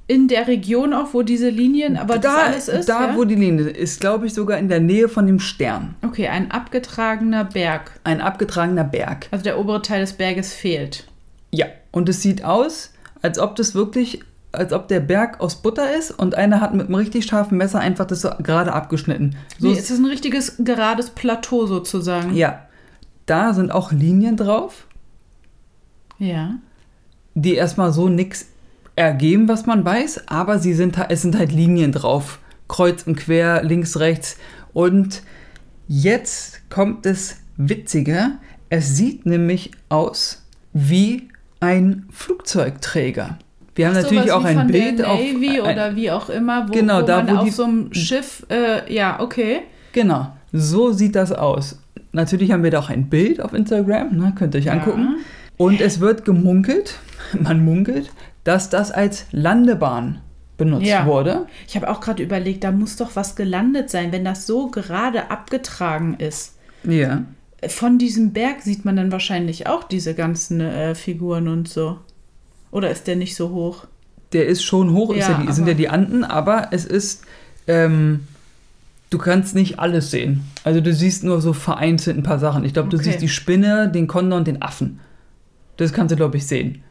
In 0.08 0.26
der 0.26 0.48
Region 0.48 0.94
auch, 0.94 1.12
wo 1.12 1.22
diese 1.22 1.50
Linien, 1.50 1.96
aber 1.98 2.18
da, 2.18 2.36
alles 2.46 2.66
ist, 2.68 2.88
da 2.88 3.08
ja? 3.08 3.16
wo 3.16 3.24
die 3.24 3.34
Linie 3.34 3.68
ist, 3.68 4.00
glaube 4.00 4.26
ich, 4.26 4.32
sogar 4.34 4.56
in 4.58 4.68
der 4.70 4.80
Nähe 4.80 5.06
von 5.08 5.26
dem 5.26 5.38
Stern. 5.38 5.94
Okay, 6.02 6.28
ein 6.28 6.50
abgetragener 6.50 7.44
Berg. 7.44 7.92
Ein 8.04 8.20
abgetragener 8.22 8.84
Berg. 8.84 9.28
Also 9.30 9.44
der 9.44 9.58
obere 9.60 9.82
Teil 9.82 10.00
des 10.00 10.14
Berges 10.14 10.54
fehlt. 10.54 11.06
Ja. 11.50 11.66
Und 11.92 12.08
es 12.08 12.22
sieht 12.22 12.42
aus, 12.42 12.92
als 13.20 13.38
ob 13.38 13.54
das 13.56 13.74
wirklich, 13.74 14.20
als 14.50 14.72
ob 14.72 14.88
der 14.88 15.00
Berg 15.00 15.40
aus 15.40 15.60
Butter 15.60 15.94
ist 15.94 16.10
und 16.10 16.34
einer 16.34 16.62
hat 16.62 16.72
mit 16.72 16.86
einem 16.86 16.94
richtig 16.94 17.26
scharfen 17.26 17.58
Messer 17.58 17.80
einfach 17.80 18.06
das 18.06 18.22
so 18.22 18.30
gerade 18.42 18.72
abgeschnitten. 18.72 19.36
So 19.58 19.68
Wie, 19.68 19.72
ist- 19.72 19.90
es 19.90 19.98
ein 19.98 20.06
richtiges 20.06 20.56
gerades 20.58 21.10
Plateau 21.10 21.66
sozusagen? 21.66 22.34
ja. 22.34 22.62
Da 23.26 23.52
sind 23.52 23.70
auch 23.72 23.92
Linien 23.92 24.38
drauf, 24.38 24.86
Ja. 26.18 26.54
die 27.34 27.54
erstmal 27.54 27.92
so 27.92 28.08
nichts 28.08 28.46
ergeben, 28.99 29.49
was 29.49 29.64
man 29.67 29.85
weiß, 29.85 30.28
aber 30.28 30.59
sie 30.59 30.75
sind, 30.75 30.97
es 31.09 31.23
sind 31.23 31.38
halt 31.38 31.52
Linien 31.52 31.93
drauf. 31.93 32.38
Kreuz 32.69 33.05
und 33.07 33.17
quer, 33.17 33.62
links, 33.62 33.99
rechts. 33.99 34.37
Und 34.75 35.23
jetzt 35.87 36.69
kommt 36.71 37.07
das 37.07 37.37
Witzige. 37.57 38.33
Es 38.69 38.97
sieht 38.97 39.25
nämlich 39.25 39.71
aus 39.88 40.45
wie 40.75 41.28
ein 41.61 42.07
Flugzeugträger. 42.11 43.38
Wir 43.75 43.87
haben 43.88 43.97
Ach, 43.97 44.02
natürlich 44.02 44.33
auch 44.33 44.45
ein 44.45 44.67
Bild 44.67 44.99
der 44.99 45.11
auf. 45.11 45.19
Navy 45.21 45.61
ein- 45.61 45.73
oder 45.73 45.97
wie 45.97 46.11
auch 46.11 46.28
immer, 46.28 46.69
wo, 46.69 46.73
Genau, 46.73 47.00
wo 47.02 47.07
da, 47.07 47.23
man 47.23 47.28
wo 47.37 47.38
auf 47.40 47.45
die- 47.45 47.50
so 47.50 47.64
einem 47.64 47.95
Schiff, 47.95 48.45
äh, 48.50 48.93
ja, 48.93 49.21
okay. 49.21 49.61
Genau, 49.93 50.33
so 50.52 50.93
sieht 50.93 51.14
das 51.14 51.33
aus. 51.33 51.78
Natürlich 52.12 52.50
haben 52.52 52.62
wir 52.64 52.71
da 52.71 52.81
auch 52.81 52.90
ein 52.90 53.09
Bild 53.09 53.40
auf 53.40 53.52
Instagram, 53.52 54.17
ne, 54.17 54.33
könnt 54.37 54.55
ihr 54.55 54.59
euch 54.61 54.67
Ja. 54.67 54.73
angucken. 54.73 55.17
Und 55.58 55.80
es 55.82 56.00
wird 56.00 56.24
gemunkelt, 56.24 56.94
man 57.40 57.62
munkelt, 57.64 58.10
dass 58.44 58.70
das 58.70 58.90
als 58.90 59.26
Landebahn 59.32 60.20
benutzt 60.56 60.86
Ja. 60.86 61.04
wurde. 61.06 61.46
Ich 61.68 61.76
habe 61.76 61.88
auch 61.90 62.00
gerade 62.00 62.22
überlegt, 62.22 62.64
da 62.64 62.72
muss 62.72 62.96
doch 62.96 63.10
was 63.14 63.36
gelandet 63.36 63.90
sein, 63.90 64.10
wenn 64.12 64.24
das 64.24 64.46
so 64.46 64.68
gerade 64.68 65.30
abgetragen 65.30 66.14
ist. 66.18 66.56
Ja. 66.84 67.24
Von 67.68 67.98
diesem 67.98 68.32
Berg 68.32 68.62
sieht 68.62 68.84
man 68.84 68.96
dann 68.96 69.12
wahrscheinlich 69.12 69.66
auch 69.66 69.84
diese 69.84 70.14
ganzen 70.14 70.60
äh, 70.60 70.94
Figuren 70.94 71.48
und 71.48 71.68
so. 71.68 71.98
Oder 72.70 72.90
ist 72.90 73.06
der 73.06 73.16
nicht 73.16 73.34
so 73.36 73.50
hoch? 73.50 73.86
Der 74.32 74.46
ist 74.46 74.62
schon 74.62 74.92
hoch, 74.92 75.10
ist 75.10 75.28
Ja, 75.28 75.38
ja 75.40 75.44
die, 75.46 75.52
sind 75.52 75.66
ja 75.68 75.74
die 75.74 75.88
Anden, 75.88 76.22
aber 76.24 76.68
es 76.70 76.84
ist, 76.84 77.24
ähm, 77.66 78.20
Du 79.10 79.16
kannst 79.16 79.54
nicht 79.54 79.78
alles 79.78 80.10
sehen. 80.10 80.42
Also 80.64 80.82
du 80.82 80.92
siehst 80.92 81.24
nur 81.24 81.40
so 81.40 81.54
vereinzelt 81.54 82.18
ein 82.18 82.22
paar 82.22 82.38
Sachen. 82.38 82.62
Ich 82.64 82.74
glaube, 82.74 82.90
du 82.90 82.98
Okay. 82.98 83.06
siehst 83.06 83.22
die 83.22 83.28
Spinne, 83.30 83.88
den 83.90 84.06
Kondor 84.06 84.38
und 84.38 84.46
den 84.46 84.60
Affen. 84.60 85.00
Das 85.78 85.92
kannst 85.92 86.12
du, 86.12 86.16
glaube 86.16 86.37
ich, 86.37 86.47
sehen. 86.47 86.82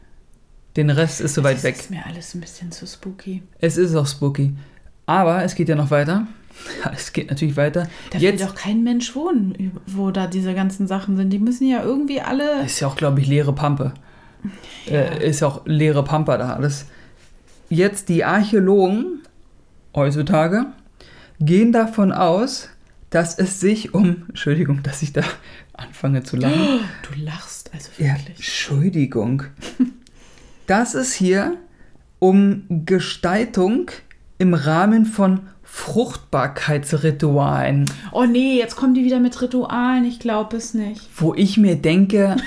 Den 0.76 0.90
Rest 0.90 1.20
ist 1.20 1.34
so 1.34 1.44
weit 1.44 1.56
das 1.58 1.64
weg. 1.64 1.76
ist 1.76 1.90
mir 1.90 2.04
alles 2.04 2.34
ein 2.34 2.40
bisschen 2.40 2.70
zu 2.72 2.86
spooky. 2.86 3.42
Es 3.60 3.76
ist 3.76 3.94
auch 3.94 4.06
spooky. 4.06 4.54
Aber 5.06 5.42
es 5.44 5.54
geht 5.54 5.68
ja 5.68 5.76
noch 5.76 5.90
weiter. 5.90 6.26
Ja, 6.84 6.90
es 6.92 7.12
geht 7.12 7.30
natürlich 7.30 7.56
weiter. 7.56 7.86
Da 8.10 8.18
Jetzt 8.18 8.40
will 8.40 8.46
doch 8.48 8.54
kein 8.56 8.82
Mensch 8.82 9.14
wohnen, 9.14 9.80
wo 9.86 10.10
da 10.10 10.26
diese 10.26 10.54
ganzen 10.54 10.88
Sachen 10.88 11.16
sind. 11.16 11.30
Die 11.30 11.38
müssen 11.38 11.68
ja 11.68 11.84
irgendwie 11.84 12.20
alle. 12.20 12.64
ist 12.64 12.80
ja 12.80 12.88
auch, 12.88 12.96
glaube 12.96 13.20
ich, 13.20 13.28
leere 13.28 13.52
Pampe. 13.52 13.94
Äh, 14.88 15.28
ist 15.28 15.40
ja 15.40 15.46
auch 15.48 15.66
leere 15.66 16.02
Pampa 16.02 16.36
da 16.36 16.54
alles. 16.54 16.86
Jetzt 17.68 18.08
die 18.08 18.24
Archäologen 18.24 19.20
heutzutage 19.94 20.66
gehen 21.40 21.70
davon 21.72 22.12
aus, 22.12 22.68
dass 23.10 23.38
es 23.38 23.60
sich 23.60 23.94
um. 23.94 24.24
Entschuldigung, 24.28 24.82
dass 24.82 25.02
ich 25.02 25.12
da 25.12 25.22
anfange 25.74 26.22
zu 26.22 26.36
lachen. 26.36 26.80
Du 27.08 27.20
lachst 27.20 27.57
also 27.72 27.90
Ja, 27.98 28.14
wirklich. 28.14 28.36
Entschuldigung. 28.36 29.44
Dass 30.66 30.94
es 30.94 31.12
hier 31.14 31.56
um 32.18 32.64
Gestaltung 32.84 33.90
im 34.38 34.54
Rahmen 34.54 35.06
von 35.06 35.40
Fruchtbarkeitsritualen, 35.62 37.84
Oh 38.12 38.24
nee, 38.24 38.58
jetzt 38.58 38.74
kommen 38.76 38.94
die 38.94 39.04
wieder 39.04 39.20
mit 39.20 39.40
Ritualen. 39.40 40.04
Ich 40.04 40.18
glaube 40.18 40.56
es 40.56 40.74
nicht. 40.74 41.08
wo 41.16 41.34
ich 41.34 41.56
mir 41.56 41.76
denke, 41.76 42.36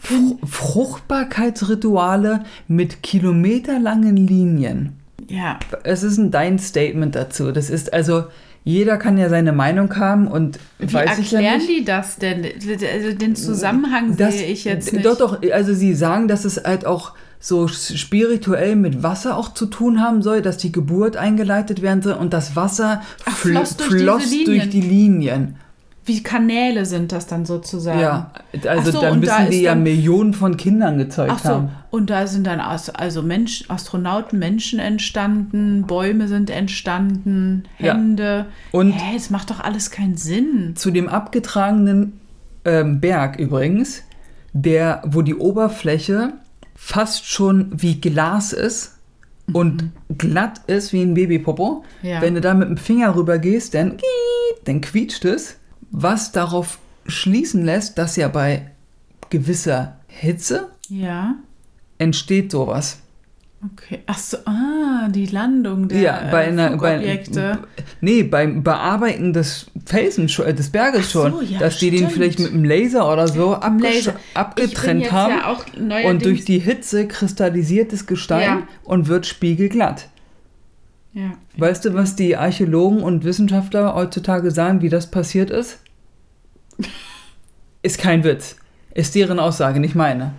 Fr 0.00 0.36
Fruchtbarkeitsrituale 0.46 2.44
mit 2.68 3.02
kilometerlangen 3.02 4.16
Linien. 4.16 4.96
Ja. 5.28 5.58
Es 5.84 6.02
ist 6.02 6.18
ein 6.18 6.30
dein 6.30 6.58
Statement 6.58 7.14
dazu. 7.14 7.52
Das 7.52 7.70
ist 7.70 7.92
also, 7.92 8.24
jeder 8.64 8.96
kann 8.96 9.18
ja 9.18 9.28
seine 9.28 9.52
Meinung 9.52 9.94
haben 9.96 10.28
und 10.28 10.58
Wie 10.78 10.92
weiß 10.92 11.18
ich 11.18 11.32
ja 11.32 11.40
erklären 11.40 11.66
die 11.68 11.84
das 11.84 12.16
denn? 12.16 12.44
Also 12.44 13.16
den 13.16 13.34
Zusammenhang 13.34 14.16
Das- 14.16 14.38
sehe 14.38 14.46
ich 14.46 14.64
jetzt 14.64 14.92
nicht. 14.92 15.04
Doch, 15.04 15.18
doch, 15.18 15.42
also 15.52 15.74
sie 15.74 15.94
sagen, 15.94 16.28
dass 16.28 16.44
es 16.44 16.62
halt 16.64 16.86
auch 16.86 17.12
so 17.40 17.66
spirituell 17.66 18.76
mit 18.76 19.02
Wasser 19.02 19.36
auch 19.36 19.52
zu 19.52 19.66
tun 19.66 20.00
haben 20.00 20.22
soll, 20.22 20.42
dass 20.42 20.58
die 20.58 20.70
Geburt 20.70 21.16
eingeleitet 21.16 21.82
werden 21.82 22.00
soll 22.00 22.14
und 22.14 22.32
das 22.32 22.54
Wasser 22.54 23.02
Ach, 23.24 23.36
fl 23.36 23.50
floss 23.52 23.76
durch 23.76 23.90
floss 24.02 24.30
durch 24.44 24.70
die 24.70 24.80
Linien. 24.80 25.56
Wie 26.04 26.22
Kanäle 26.22 26.84
sind 26.84 27.12
das 27.12 27.28
dann 27.28 27.46
sozusagen? 27.46 28.00
Ja, 28.00 28.32
also 28.68 28.90
so, 28.90 29.00
dann 29.02 29.12
und 29.14 29.26
da 29.26 29.38
müssen 29.38 29.50
die 29.52 29.62
ja 29.62 29.70
dann- 29.72 29.84
Millionen 29.84 30.34
von 30.34 30.56
Kindern 30.56 30.98
gezeugt 30.98 31.32
Ach 31.36 31.38
so, 31.42 31.48
haben. 31.50 31.70
und 31.90 32.10
da 32.10 32.26
sind 32.26 32.46
dann 32.46 32.58
also 32.60 33.22
Mensch, 33.22 33.64
Astronauten, 33.68 34.38
Menschen 34.38 34.80
entstanden, 34.80 35.84
Bäume 35.86 36.26
sind 36.26 36.50
entstanden, 36.50 37.64
Ja. 37.78 37.94
Hände. 37.94 38.46
Und- 38.72 38.92
Hä, 38.92 39.14
das 39.14 39.30
macht 39.30 39.50
doch 39.50 39.60
alles 39.60 39.90
keinen 39.92 40.16
Sinn. 40.16 40.72
Zu 40.74 40.90
dem 40.90 41.08
abgetragenen 41.08 42.18
ähm, 42.64 43.00
Berg 43.00 43.38
übrigens, 43.38 44.02
der, 44.52 45.02
wo 45.06 45.22
die 45.22 45.34
Oberfläche 45.36 46.32
fast 46.74 47.26
schon 47.26 47.70
wie 47.72 48.00
Glas 48.00 48.52
ist 48.52 48.96
und 49.52 49.90
glatt 50.18 50.60
ist 50.66 50.92
wie 50.92 51.02
ein 51.02 51.14
Babypopo. 51.14 51.84
Mhm. 52.02 52.08
Ja. 52.08 52.20
Wenn 52.22 52.34
du 52.34 52.40
da 52.40 52.54
mit 52.54 52.68
dem 52.68 52.76
Finger 52.76 53.14
rüber 53.14 53.38
gehst, 53.38 53.74
dann, 53.74 53.98
dann 54.64 54.80
quietscht 54.80 55.24
es, 55.24 55.56
was 55.92 56.32
darauf 56.32 56.78
schließen 57.06 57.64
lässt, 57.64 57.98
dass 57.98 58.16
ja 58.16 58.28
bei 58.28 58.70
gewisser 59.30 59.96
Hitze 60.08 60.68
Ja, 60.88 61.36
entsteht 61.98 62.50
sowas. 62.50 62.98
okay. 63.64 64.00
Ach 64.06 64.18
so, 64.18 64.38
ah, 64.44 65.08
die 65.08 65.26
Landung 65.26 65.88
der 65.88 66.00
ja, 66.00 66.28
bei 66.30 66.48
einer 66.48 66.76
bei, 66.76 66.98
Flugobjekte. 66.98 67.58
Nee, 68.00 68.22
beim 68.24 68.62
Bearbeiten 68.62 69.32
des 69.32 69.66
Felsen, 69.84 70.28
äh, 70.44 70.54
des 70.54 70.70
Berges 70.70 71.10
so, 71.10 71.28
schon, 71.28 71.48
ja, 71.48 71.58
dass 71.58 71.78
die 71.78 71.90
den 71.90 71.98
stimmt. 72.00 72.12
vielleicht 72.12 72.38
mit 72.40 72.52
einem 72.52 72.64
Laser 72.64 73.10
oder 73.12 73.28
so 73.28 73.58
Laser. 73.78 74.14
abgetrennt 74.34 75.12
haben. 75.12 75.34
Ja 75.34 76.08
und 76.08 76.24
durch 76.24 76.44
die 76.44 76.58
Hitze 76.58 77.06
kristallisiert 77.06 77.92
das 77.92 78.06
Gestein 78.06 78.64
und 78.84 79.08
wird 79.08 79.26
spiegelglatt. 79.26 80.08
Weißt 81.56 81.84
du, 81.84 81.94
was 81.94 82.16
die 82.16 82.36
Archäologen 82.36 83.02
und 83.02 83.24
Wissenschaftler 83.24 83.94
heutzutage 83.94 84.50
sagen, 84.50 84.80
wie 84.80 84.88
das 84.88 85.10
passiert 85.10 85.50
ist? 85.50 85.78
Ist 87.82 87.98
kein 87.98 88.22
Witz. 88.24 88.56
Ist 88.94 89.14
deren 89.14 89.38
Aussage, 89.38 89.80
nicht 89.80 89.94
meine. 89.94 90.32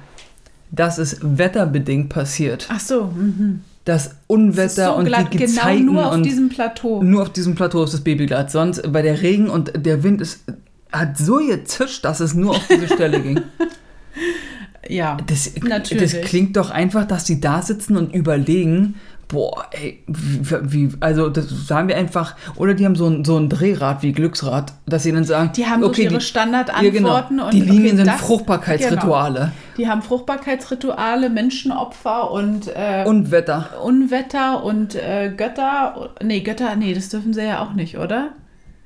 Das 0.72 0.98
ist 0.98 1.18
wetterbedingt 1.22 2.10
passiert. 2.10 2.68
Ach 2.72 2.80
so, 2.80 3.06
mhm. 3.06 3.62
Das 3.86 4.10
Das 4.10 4.16
Unwetter 4.28 4.86
so 4.86 4.96
und 4.96 5.06
glatt, 5.06 5.34
die 5.34 5.38
genau 5.40 5.52
Gezeiten 5.52 5.86
nur 5.86 6.08
auf 6.08 6.14
und 6.14 6.24
diesem 6.24 6.48
Plateau. 6.50 7.04
nur 7.04 7.22
auf 7.24 7.34
diesem 7.34 7.54
Plateau 7.56 7.84
ist 7.84 7.94
das 7.94 8.02
Babyglatt. 8.02 8.50
Sonst 8.50 8.82
bei 8.94 9.02
der 9.02 9.22
Regen 9.22 9.50
und 9.50 9.74
der 9.76 10.04
Wind 10.04 10.22
ist, 10.22 10.46
hat 10.92 11.18
so 11.18 11.38
gezischt, 11.38 12.06
dass 12.06 12.22
es 12.22 12.34
nur 12.34 12.52
auf 12.52 12.68
diese 12.70 12.88
Stelle 12.88 13.22
ging. 13.22 13.42
Ja, 14.90 15.18
Das, 15.28 15.50
Natürlich. 15.62 16.12
das 16.12 16.22
klingt 16.24 16.58
doch 16.58 16.70
einfach, 16.70 17.06
dass 17.08 17.24
die 17.24 17.40
da 17.40 17.62
sitzen 17.62 17.96
und 17.96 18.14
überlegen, 18.14 18.96
boah, 19.34 19.66
ey, 19.72 20.04
wie, 20.08 20.90
wie 20.90 20.90
also 21.00 21.30
das 21.30 21.68
sagen 21.68 21.88
wir 21.90 21.98
einfach, 21.98 22.36
oder 22.56 22.74
die 22.74 22.86
haben 22.86 22.96
so 22.96 23.08
ein, 23.08 23.26
so 23.26 23.38
ein 23.38 23.50
Drehrad 23.50 24.02
wie 24.04 24.14
Glücksrad, 24.14 24.74
dass 24.86 25.04
sie 25.04 25.12
dann 25.12 25.26
sagen, 25.26 25.52
die 25.56 25.66
haben 25.66 25.82
so 25.82 25.90
okay, 25.90 26.04
ihre 26.04 26.16
die, 26.20 26.22
Standardantworten. 26.22 26.96
ja, 26.96 27.22
genau, 27.30 27.46
und 27.46 27.54
die 27.54 27.60
Linien 27.62 27.88
okay, 27.88 27.98
sind 27.98 28.08
das- 28.08 28.22
Fruchtbarkeitsrituale 28.22 29.40
Genau. 29.40 29.52
Die 29.78 29.88
haben 29.88 30.04
Fruchtbarkeitsrituale, 30.04 31.30
Menschenopfer 31.32 32.30
und, 32.32 32.68
äh, 32.68 33.04
und 33.06 33.32
Wetter. 33.32 33.70
Unwetter 33.84 34.64
und 34.64 34.94
äh, 34.96 35.34
Götter. 35.36 36.12
Nee, 36.24 36.42
Götter, 36.42 36.76
nee, 36.76 36.94
das 36.94 37.10
dürfen 37.10 37.34
sie 37.34 37.42
ja 37.44 37.62
auch 37.64 37.74
nicht, 37.74 37.98
oder? 37.98 38.34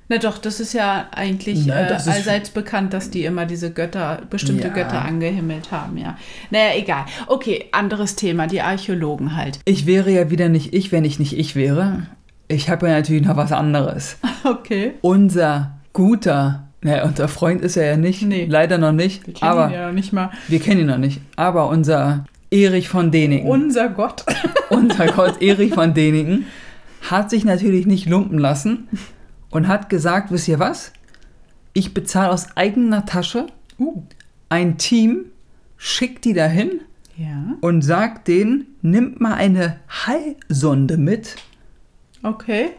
Na 0.09 0.17
doch, 0.19 0.37
das 0.37 0.59
ist 0.61 0.71
ja 0.73 1.07
eigentlich 1.11 1.65
Na, 1.65 1.81
äh, 1.89 1.93
allseits 1.93 2.49
bekannt, 2.49 2.93
dass 2.93 3.09
die 3.09 3.25
immer 3.25 3.45
diese 3.45 3.71
Götter, 3.71 4.21
bestimmte 4.29 4.67
Ja. 4.69 4.73
Götter 4.73 5.03
angehimmelt 5.03 5.71
haben, 5.71 5.97
ja. 5.97 6.17
Naja, 6.49 6.75
egal. 6.77 7.05
Okay, 7.27 7.65
anderes 7.73 8.15
Thema, 8.15 8.47
die 8.47 8.61
Archäologen 8.61 9.35
halt. 9.35 9.59
Ich 9.65 9.85
wäre 9.85 10.09
ja 10.11 10.29
wieder 10.31 10.47
nicht 10.47 10.73
ich, 10.73 10.91
wenn 10.93 11.03
ich 11.03 11.19
nicht 11.19 11.37
ich 11.37 11.55
wäre. 11.57 12.03
Ich 12.47 12.69
habe 12.69 12.87
ja 12.87 12.93
natürlich 12.93 13.25
noch 13.25 13.35
was 13.37 13.51
anderes. 13.51 14.17
Okay. 14.45 14.93
Unser 15.01 15.71
guter, 15.91 16.69
naja, 16.81 17.03
unser 17.03 17.27
Freund 17.27 17.59
ist 17.61 17.75
er 17.75 17.85
ja 17.85 17.97
nicht, 17.97 18.21
Nee. 18.21 18.45
leider 18.49 18.77
noch 18.77 18.93
nicht, 18.93 19.27
Wir 19.27 19.33
kennen 19.33 19.51
aber 19.51 19.67
ihn 19.67 19.73
ja 19.73 19.87
noch 19.87 19.93
nicht 19.93 20.13
mal. 20.13 20.29
wir 20.47 20.59
kennen 20.61 20.81
ihn 20.81 20.87
noch 20.87 20.97
nicht. 20.99 21.19
Aber 21.35 21.67
unser 21.67 22.23
Erich 22.49 22.87
von 22.87 23.11
Däniken. 23.11 23.49
Unser 23.49 23.89
Gott. 23.89 24.23
unser 24.69 25.07
Gott 25.07 25.41
Erich 25.41 25.73
von 25.73 25.93
Däniken 25.93 26.45
hat 27.09 27.29
sich 27.29 27.43
natürlich 27.43 27.85
nicht 27.87 28.07
lumpen 28.07 28.39
lassen 28.39 28.87
und 29.49 29.67
hat 29.67 29.89
gesagt, 29.89 30.31
wisst 30.31 30.47
ihr 30.47 30.59
was? 30.59 30.91
Ich 31.73 31.93
bezahle 31.93 32.31
aus 32.31 32.55
eigener 32.57 33.05
Tasche 33.05 33.47
Uh. 33.79 34.01
ein 34.49 34.77
Team, 34.77 35.25
schickt 35.77 36.25
die 36.25 36.33
dahin 36.33 36.81
Ja. 37.15 37.55
und 37.61 37.81
sagt 37.83 38.27
denen, 38.27 38.65
nimmt 38.81 39.21
mal 39.21 39.35
eine 39.35 39.77
Hallsonde 39.87 40.97
mit 40.97 41.35
Okay. 42.23 42.71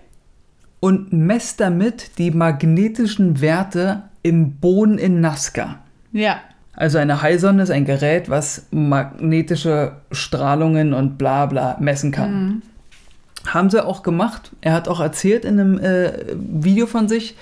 und 0.80 1.12
messt 1.12 1.60
damit 1.60 2.18
die 2.18 2.30
magnetischen 2.32 3.40
Werte 3.40 4.02
im 4.22 4.56
Boden 4.56 4.98
in 4.98 5.20
Nazca. 5.20 5.78
Ja. 6.12 6.40
Also 6.74 6.98
eine 6.98 7.22
Hallsonde 7.22 7.62
ist 7.62 7.70
ein 7.70 7.84
Gerät, 7.84 8.28
was 8.28 8.66
magnetische 8.70 9.96
Strahlungen 10.12 10.92
und 10.94 11.18
bla 11.18 11.46
bla 11.46 11.76
messen 11.80 12.10
kann. 12.12 12.62
Haben 13.52 13.70
sie 13.70 13.84
auch 13.84 14.02
gemacht. 14.02 14.50
Er 14.60 14.72
hat 14.72 14.88
auch 14.88 15.00
erzählt 15.00 15.44
in 15.44 15.58
einem 15.60 15.78
äh, 15.78 16.12
Video 16.34 16.86
von 16.86 17.08
sich, 17.08 17.36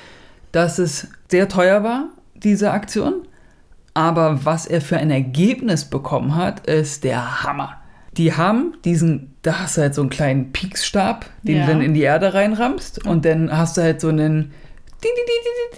dass 0.53 0.79
es 0.79 1.09
sehr 1.31 1.49
teuer 1.49 1.83
war, 1.83 2.05
diese 2.35 2.71
Aktion. 2.71 3.15
Aber 3.95 4.45
was 4.45 4.67
er 4.67 4.81
für 4.81 4.99
ein 4.99 5.11
Ergebnis 5.11 5.85
bekommen 5.87 6.35
hat, 6.37 6.67
ist 6.67 7.03
der 7.05 7.43
Hammer. 7.45 7.77
Die 8.17 8.35
haben 8.35 8.75
diesen, 8.85 9.35
da 9.43 9.61
hast 9.61 9.77
du 9.77 9.83
halt 9.83 9.95
so 9.95 10.01
einen 10.03 10.11
kleinen 10.11 10.53
Pieksstab, 10.53 11.27
den 11.43 11.57
Ja. 11.59 11.67
du 11.67 11.73
dann 11.73 11.81
in 11.83 11.95
die 11.95 12.03
Erde 12.03 12.33
reinrammst 12.35 13.05
und 13.07 13.25
dann 13.25 13.51
hast 13.57 13.77
du 13.77 13.83
halt 13.83 14.01
so 14.01 14.09
einen 14.09 14.53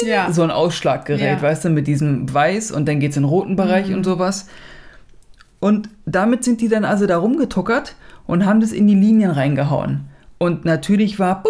Ja. 0.05 0.33
so 0.33 0.43
ein 0.43 0.51
Ausschlaggerät, 0.51 1.21
Ja. 1.39 1.43
weißt 1.43 1.65
du, 1.65 1.71
mit 1.71 1.87
diesem 1.87 2.33
Weiß 2.33 2.71
und 2.71 2.87
dann 2.87 3.01
geht 3.01 3.11
es 3.13 3.17
in 3.17 3.23
den 3.25 3.29
roten 3.29 3.57
Bereich 3.57 3.89
Mhm. 3.89 3.97
und 3.97 4.05
sowas. 4.05 4.47
Und 5.61 5.89
damit 6.07 6.45
sind 6.45 6.61
die 6.61 6.69
dann 6.69 6.85
also 6.85 7.07
da 7.07 7.19
rumgetuckert 7.19 7.97
und 8.27 8.47
haben 8.47 8.61
das 8.61 8.71
in 8.73 8.87
die 8.87 8.95
Linien 8.95 9.31
reingehauen. 9.33 10.08
Und 10.39 10.65
natürlich 10.65 11.19
war, 11.19 11.43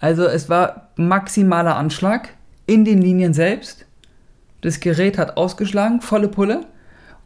also 0.00 0.24
es 0.26 0.48
war 0.48 0.88
maximaler 0.96 1.76
Anschlag 1.76 2.30
in 2.66 2.84
den 2.84 3.00
Linien 3.02 3.34
selbst. 3.34 3.86
Das 4.60 4.80
Gerät 4.80 5.18
hat 5.18 5.36
ausgeschlagen, 5.36 6.00
volle 6.00 6.28
Pulle. 6.28 6.66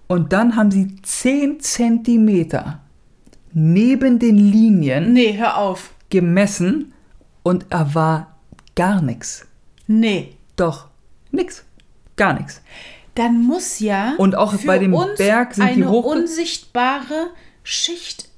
Und 0.06 0.32
dann 0.32 0.56
haben 0.56 0.70
sie 0.70 0.96
10 1.02 1.61
Zentimeter 1.61 2.80
neben 3.52 4.18
den 4.18 4.37
Linien 4.37 5.12
Nee, 5.12 5.37
hör 5.38 5.58
auf. 5.58 5.90
gemessen 6.11 6.92
und 7.42 7.66
er 7.70 7.94
war 7.94 8.37
gar 8.74 9.02
nichts. 9.02 9.46
Nee. 9.87 10.37
Doch, 10.56 10.88
nix. 11.30 11.64
Gar 12.16 12.35
nichts. 12.35 12.62
Dann 13.14 13.42
muss 13.42 13.78
ja 13.80 14.14
Und 14.18 14.35
auch 14.37 14.54
bei 14.66 14.78
dem 14.78 14.96
Berg 15.18 15.54
sind 15.54 15.66
die 15.66 15.72
eine 15.82 15.90
hoch- 15.90 16.04
unsichtbare 16.14 17.28
Schicht 17.62 18.28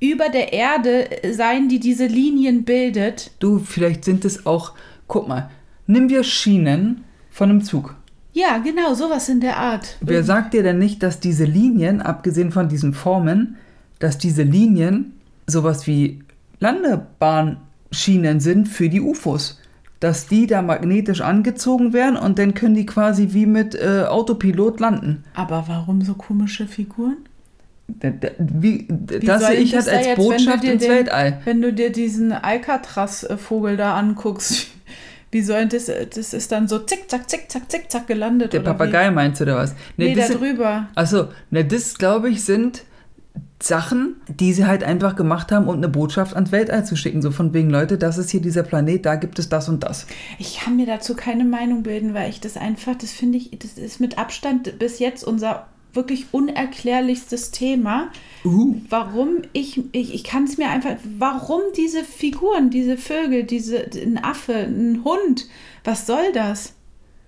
über 0.00 0.30
der 0.30 0.52
Erde 0.52 1.08
sein, 1.32 1.68
die 1.68 1.78
diese 1.78 2.06
Linien 2.06 2.64
bildet. 2.64 3.30
Du, 3.38 3.58
vielleicht 3.58 4.04
sind 4.04 4.24
es 4.24 4.46
auch, 4.46 4.72
guck 5.06 5.28
mal, 5.28 5.50
nimm 5.86 6.08
wir 6.08 6.24
Schienen 6.24 7.04
von 7.30 7.50
einem 7.50 7.62
Zug. 7.62 7.94
Ja, 8.32 8.58
genau, 8.58 8.94
sowas 8.94 9.28
in 9.28 9.40
der 9.40 9.58
Art. 9.58 9.96
Wer 10.00 10.22
sagt 10.22 10.54
dir 10.54 10.62
denn 10.62 10.78
nicht, 10.78 11.02
dass 11.02 11.20
diese 11.20 11.44
Linien, 11.44 12.00
abgesehen 12.00 12.52
von 12.52 12.68
diesen 12.68 12.94
Formen, 12.94 13.56
dass 13.98 14.18
diese 14.18 14.42
Linien 14.42 15.14
sowas 15.46 15.86
wie 15.86 16.20
Landebahnschienen 16.60 18.40
sind 18.40 18.68
für 18.68 18.88
die 18.88 19.00
UFOs? 19.00 19.60
Dass 19.98 20.26
die 20.26 20.46
da 20.46 20.62
magnetisch 20.62 21.20
angezogen 21.20 21.92
werden 21.92 22.16
und 22.16 22.38
dann 22.38 22.54
können 22.54 22.74
die 22.74 22.86
quasi 22.86 23.28
wie 23.32 23.44
mit 23.44 23.74
äh, 23.74 24.04
Autopilot 24.08 24.80
landen. 24.80 25.24
Aber 25.34 25.64
warum 25.66 26.00
so 26.00 26.14
komische 26.14 26.66
Figuren? 26.66 27.18
Wie, 28.38 28.86
Wie 28.88 29.18
das 29.26 29.46
sehe 29.46 29.56
ich 29.56 29.74
halt 29.74 29.86
da 29.86 29.90
als 29.92 30.06
jetzt, 30.06 30.16
Botschaft 30.16 30.64
ins 30.64 30.82
den- 30.82 30.90
Weltall. 30.90 31.40
Wenn 31.44 31.60
du 31.62 31.72
dir 31.72 31.90
diesen 31.92 32.32
Alcatraz-Vogel 32.32 33.76
da 33.76 33.94
anguckst, 33.96 34.68
wie 35.30 35.42
soll 35.42 35.66
das, 35.66 35.86
das 35.86 36.32
ist 36.34 36.52
dann 36.52 36.68
so 36.68 36.78
zickzack, 36.80 37.28
zickzack, 37.28 37.70
zickzack 37.70 38.06
gelandet 38.06 38.52
Der 38.52 38.60
Papagei 38.60 39.10
meinst 39.10 39.40
du 39.40 39.44
oder 39.44 39.56
was? 39.56 39.74
Wie? 39.96 40.04
Nee, 40.08 40.14
das 40.14 40.28
da 40.28 40.32
sind- 40.32 40.42
drüber. 40.42 40.88
Achso, 40.94 41.28
ne, 41.50 41.64
das 41.64 41.96
glaube 41.98 42.28
ich 42.30 42.44
sind 42.44 42.82
Sachen, 43.62 44.16
die 44.26 44.54
sie 44.54 44.64
halt 44.64 44.82
einfach 44.82 45.16
gemacht 45.16 45.52
haben, 45.52 45.68
um 45.68 45.76
eine 45.76 45.88
Botschaft 45.88 46.34
ans 46.34 46.50
Weltall 46.50 46.84
zu 46.86 46.96
schicken. 46.96 47.20
So 47.20 47.30
von 47.30 47.52
wegen, 47.52 47.68
Leute, 47.68 47.98
das 47.98 48.16
ist 48.16 48.30
hier 48.30 48.40
dieser 48.40 48.62
Planet, 48.62 49.04
da 49.04 49.16
gibt 49.16 49.38
es 49.38 49.50
das 49.50 49.68
und 49.68 49.84
das. 49.84 50.06
Ich 50.38 50.60
kann 50.60 50.76
mir 50.76 50.86
dazu 50.86 51.14
keine 51.14 51.44
Meinung 51.44 51.82
bilden, 51.82 52.14
weil 52.14 52.30
ich 52.30 52.40
das 52.40 52.56
einfach, 52.56 52.94
das 52.96 53.12
finde 53.12 53.36
ich, 53.36 53.50
das 53.58 53.72
ist 53.72 54.00
mit 54.00 54.16
Abstand 54.18 54.78
bis 54.78 54.98
jetzt 54.98 55.22
unser 55.24 55.66
wirklich 55.92 56.26
unerklärlichstes 56.32 57.50
Thema. 57.50 58.08
Uh. 58.44 58.76
Warum 58.88 59.38
ich, 59.52 59.82
ich, 59.92 60.14
ich 60.14 60.24
kann 60.24 60.44
es 60.44 60.58
mir 60.58 60.68
einfach, 60.68 60.96
warum 61.18 61.60
diese 61.76 62.04
Figuren, 62.04 62.70
diese 62.70 62.96
Vögel, 62.96 63.44
diese, 63.44 63.84
ein 63.94 64.22
Affe, 64.22 64.54
ein 64.54 65.02
Hund, 65.04 65.46
was 65.84 66.06
soll 66.06 66.32
das? 66.32 66.74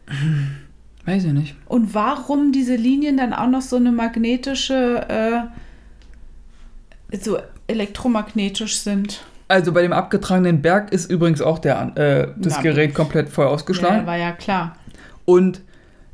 Weiß 1.05 1.25
ich 1.25 1.33
nicht. 1.33 1.57
Und 1.67 1.95
warum 1.95 2.53
diese 2.53 2.77
Linien 2.77 3.17
dann 3.17 3.33
auch 3.33 3.49
noch 3.49 3.63
so 3.63 3.77
eine 3.77 3.91
magnetische, 3.91 5.51
äh, 7.11 7.17
so 7.19 7.39
elektromagnetisch 7.67 8.77
sind? 8.79 9.25
Also 9.49 9.73
bei 9.73 9.83
dem 9.83 9.93
abgetragenen 9.93 10.63
Berg 10.63 10.93
ist 10.93 11.11
übrigens 11.11 11.43
auch 11.43 11.59
der, 11.59 11.97
äh, 11.97 12.29
das 12.41 12.55
Na. 12.57 12.63
Gerät 12.63 12.95
komplett 12.95 13.29
voll 13.29 13.47
Ja, 13.47 13.51
ausgeschlagen. 13.51 14.07
war 14.07 14.17
ja 14.17 14.33
klar. 14.33 14.77
Und 15.25 15.61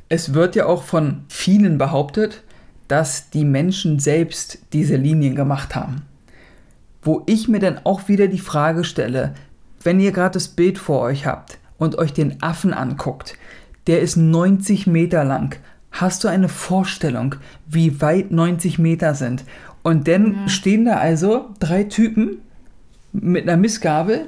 es 0.09 0.33
wird 0.33 0.55
ja 0.55 0.65
auch 0.65 0.83
von 0.83 1.23
vielen 1.29 1.77
behauptet, 1.77 2.43
dass 2.87 3.29
die 3.29 3.45
Menschen 3.45 3.99
selbst 3.99 4.59
diese 4.73 4.95
Linien 4.95 5.35
gemacht 5.35 5.75
haben. 5.75 6.01
Wo 7.03 7.21
ich 7.27 7.47
mir 7.47 7.59
dann 7.59 7.79
auch 7.83 8.07
wieder 8.07 8.27
die 8.27 8.39
Frage 8.39 8.83
stelle, 8.83 9.35
wenn 9.83 9.99
ihr 9.99 10.11
gerade 10.11 10.33
das 10.33 10.49
Bild 10.49 10.77
vor 10.79 11.01
euch 11.01 11.25
habt 11.25 11.59
und 11.77 11.97
euch 11.97 12.11
den 12.11 12.41
Affen 12.41 12.73
anguckt, 12.73 13.37
der 13.87 14.01
ist 14.01 14.17
90 14.17 14.87
Meter 14.87 15.23
lang. 15.23 15.55
Hast 15.91 16.23
du 16.23 16.27
eine 16.27 16.49
Vorstellung, 16.49 17.35
wie 17.67 18.01
weit 18.01 18.31
90 18.31 18.79
Meter 18.79 19.15
sind? 19.15 19.45
Und 19.83 20.07
dann 20.07 20.49
stehen 20.49 20.85
da 20.85 20.97
also 20.97 21.51
drei 21.59 21.85
Typen 21.85 22.39
mit 23.13 23.43
einer 23.43 23.57
Missgabel 23.57 24.25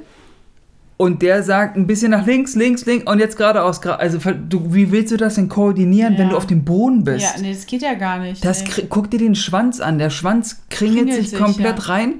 und 1.02 1.20
der 1.22 1.42
sagt 1.42 1.76
ein 1.76 1.86
bisschen 1.86 2.12
nach 2.12 2.26
links, 2.26 2.54
links, 2.54 2.86
links 2.86 3.10
und 3.10 3.18
jetzt 3.18 3.36
geradeaus. 3.36 3.84
Also 3.86 4.18
du, 4.48 4.72
wie 4.74 4.90
willst 4.90 5.12
du 5.12 5.16
das 5.16 5.34
denn 5.34 5.48
koordinieren, 5.48 6.14
wenn 6.16 6.26
Ja. 6.26 6.30
du 6.30 6.36
auf 6.36 6.46
dem 6.46 6.64
Boden 6.64 7.04
bist? 7.04 7.24
Ja, 7.34 7.40
nee, 7.42 7.52
das 7.52 7.66
geht 7.66 7.82
ja 7.82 7.94
gar 7.94 8.18
nicht. 8.20 8.44
Das 8.44 8.62
nee. 8.64 8.86
guck 8.88 9.10
dir 9.10 9.18
den 9.18 9.34
Schwanz 9.34 9.80
an. 9.80 9.98
Der 9.98 10.10
Schwanz 10.10 10.62
kringelt, 10.70 11.06
Kringelt 11.06 11.20
sich 11.20 11.30
sich, 11.30 11.38
komplett 11.38 11.78
ja. 11.78 11.84
rein. 11.86 12.14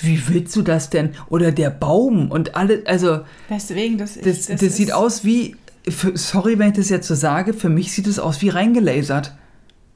Wie 0.00 0.22
willst 0.28 0.54
du 0.56 0.62
das 0.62 0.88
denn? 0.90 1.10
Oder 1.28 1.52
der 1.52 1.70
Baum 1.70 2.30
und 2.30 2.54
alle, 2.56 2.82
also 2.86 3.20
Deswegen, 3.50 3.98
das, 3.98 4.16
ich- 4.16 4.22
das, 4.22 4.46
das, 4.46 4.62
ist- 4.62 4.76
sieht 4.76 4.92
aus 4.92 5.24
wie, 5.24 5.56
sorry, 6.14 6.58
wenn 6.58 6.68
ich 6.70 6.76
das 6.76 6.88
jetzt 6.88 7.08
so 7.08 7.14
sage, 7.14 7.52
für 7.52 7.68
mich 7.68 7.92
sieht 7.92 8.06
es 8.06 8.18
aus 8.18 8.40
wie 8.42 8.48
reingelasert. 8.50 9.34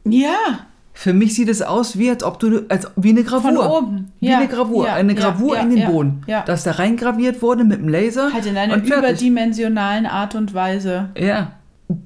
Ja, 0.05 0.67
Für 0.97 1.13
mich 1.13 1.35
sieht 1.35 1.49
es 1.49 1.61
aus 1.61 1.99
wie, 1.99 2.09
als 2.09 2.23
ob 2.23 2.39
du, 2.39 2.67
als 2.69 2.87
wie 2.97 3.11
eine 3.11 3.25
Gravur. 3.25 3.53
Von 3.53 3.59
oben. 3.59 4.13
Wie 4.21 4.29
Ja, 4.29 4.39
eine 4.39 4.49
Gravur. 4.49 4.87
ja, 4.87 4.95
eine 4.95 5.15
Gravur 5.15 5.57
ja, 5.57 5.63
in 5.63 5.71
den 5.75 5.87
Boden. 5.87 6.23
Dass 6.47 6.63
da 6.63 6.71
reingraviert 6.71 7.43
wurde 7.43 7.65
mit 7.65 7.81
dem 7.81 7.89
Laser. 7.89 8.33
halt 8.33 8.47
in 8.47 8.57
einer 8.57 8.77
überdimensionalen 8.77 10.07
Art 10.07 10.35
und 10.37 10.55
Weise. 10.55 11.11
Ja. 11.19 11.53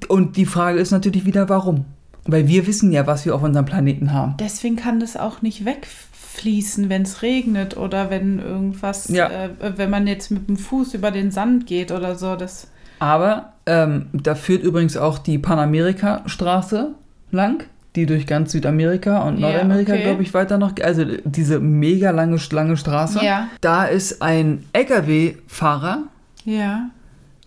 Und 0.08 0.36
die 0.36 0.46
Frage 0.46 0.78
ist 0.80 0.90
natürlich 0.90 1.26
wieder, 1.26 1.48
warum? 1.48 1.84
Weil 2.24 2.48
wir 2.48 2.66
wissen 2.66 2.90
ja, 2.90 3.06
was 3.06 3.24
wir 3.26 3.34
auf 3.34 3.42
unserem 3.42 3.66
Planeten 3.66 4.12
haben. 4.12 4.34
Deswegen 4.40 4.76
kann 4.76 5.00
das 5.00 5.16
auch 5.16 5.42
nicht 5.42 5.64
wegfließen, 5.64 6.88
wenn 6.88 7.02
es 7.02 7.22
regnet 7.22 7.76
oder 7.76 8.10
wenn 8.10 8.38
irgendwas, 8.38 9.08
äh, 9.10 9.50
wenn 9.76 9.90
man 9.90 10.06
jetzt 10.06 10.30
mit 10.30 10.48
dem 10.48 10.56
Fuß 10.56 10.94
über 10.94 11.10
den 11.10 11.30
Sand 11.30 11.66
geht 11.66 11.92
oder 11.92 12.16
so. 12.16 12.36
Das, 12.36 12.68
Aber 12.98 13.52
ähm, 13.66 14.06
da 14.12 14.34
führt 14.34 14.62
übrigens 14.62 14.96
auch 14.96 15.18
die 15.18 15.38
Panamerika-Straße 15.38 16.94
lang, 17.30 17.64
die 17.96 18.06
durch 18.06 18.26
ganz 18.26 18.52
Südamerika 18.52 19.22
und 19.22 19.40
Nordamerika, 19.40 19.92
okay. 19.92 20.02
glaube 20.02 20.22
ich, 20.22 20.34
weiter 20.34 20.58
noch, 20.58 20.74
also 20.82 21.04
diese 21.24 21.58
mega 21.58 22.10
lange, 22.10 22.38
lange 22.50 22.76
Straße. 22.76 23.24
Ja. 23.24 23.48
Da 23.60 23.84
ist 23.84 24.22
ein 24.22 24.64
LKW-Fahrer 24.72 26.04
ja. 26.44 26.90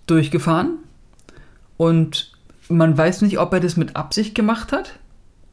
durchgefahren 0.08 0.77
und 1.77 2.32
man 2.69 2.97
weiß 2.97 3.21
nicht, 3.21 3.39
ob 3.39 3.54
er 3.54 3.60
das 3.60 3.77
mit 3.77 3.95
Absicht 3.95 4.36
gemacht 4.36 4.71
hat 4.71 4.93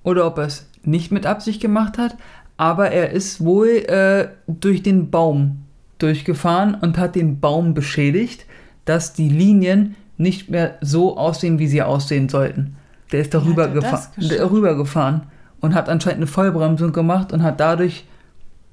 oder 0.02 0.26
ob 0.26 0.38
er 0.38 0.46
es 0.46 0.66
nicht 0.84 1.12
mit 1.12 1.26
Absicht 1.26 1.60
gemacht 1.60 1.98
hat, 1.98 2.16
aber 2.56 2.90
er 2.90 3.10
ist 3.10 3.44
wohl 3.44 3.68
äh, 3.68 4.28
durch 4.46 4.82
den 4.82 5.10
Baum 5.10 5.64
durchgefahren 5.98 6.74
und 6.74 6.96
hat 6.96 7.14
den 7.14 7.40
Baum 7.40 7.74
beschädigt, 7.74 8.46
dass 8.84 9.12
die 9.12 9.28
Linien 9.28 9.96
nicht 10.16 10.50
mehr 10.50 10.76
so 10.80 11.16
aussehen, 11.16 11.58
wie 11.58 11.66
sie 11.66 11.82
aussehen 11.82 12.28
sollten. 12.28 12.76
Der 13.12 13.20
ist 13.20 13.28
Wie 13.28 13.30
darüber, 13.38 13.64
hat 13.64 13.74
er 13.74 13.80
das 13.80 14.10
gefa 14.14 14.20
geschafft? 14.20 14.40
darüber 14.40 14.74
gefahren 14.76 15.22
und 15.60 15.74
hat 15.74 15.88
anscheinend 15.88 16.18
eine 16.18 16.26
Vollbremsung 16.26 16.92
gemacht 16.92 17.32
und 17.32 17.42
hat 17.42 17.60
dadurch 17.60 18.04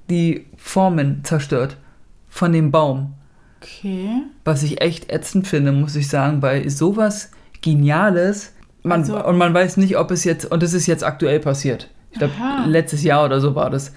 die 0.10 0.46
Formen 0.58 1.24
zerstört 1.24 1.78
von 2.28 2.52
dem 2.52 2.72
Baum. 2.72 3.14
Okay. 3.62 4.22
Was 4.44 4.62
ich 4.64 4.82
echt 4.82 5.12
ätzend 5.12 5.48
finde, 5.48 5.72
muss 5.72 5.96
ich 5.96 6.08
sagen, 6.10 6.42
weil 6.42 6.70
sowas 6.70 7.32
Geniales, 7.62 8.54
man, 8.84 9.02
Also- 9.02 9.26
und 9.26 9.38
man 9.38 9.54
weiß 9.54 9.78
nicht, 9.78 9.98
ob 9.98 10.12
es 10.12 10.24
jetzt, 10.24 10.46
und 10.52 10.62
es 10.62 10.74
ist 10.74 10.86
jetzt 10.86 11.04
aktuell 11.04 11.40
passiert. 11.40 11.90
Ich 12.12 12.20
glaube, 12.20 12.34
letztes 12.68 13.04
Jahr 13.04 13.26
oder 13.26 13.42
so 13.42 13.56
war 13.56 13.70
das. 13.70 13.92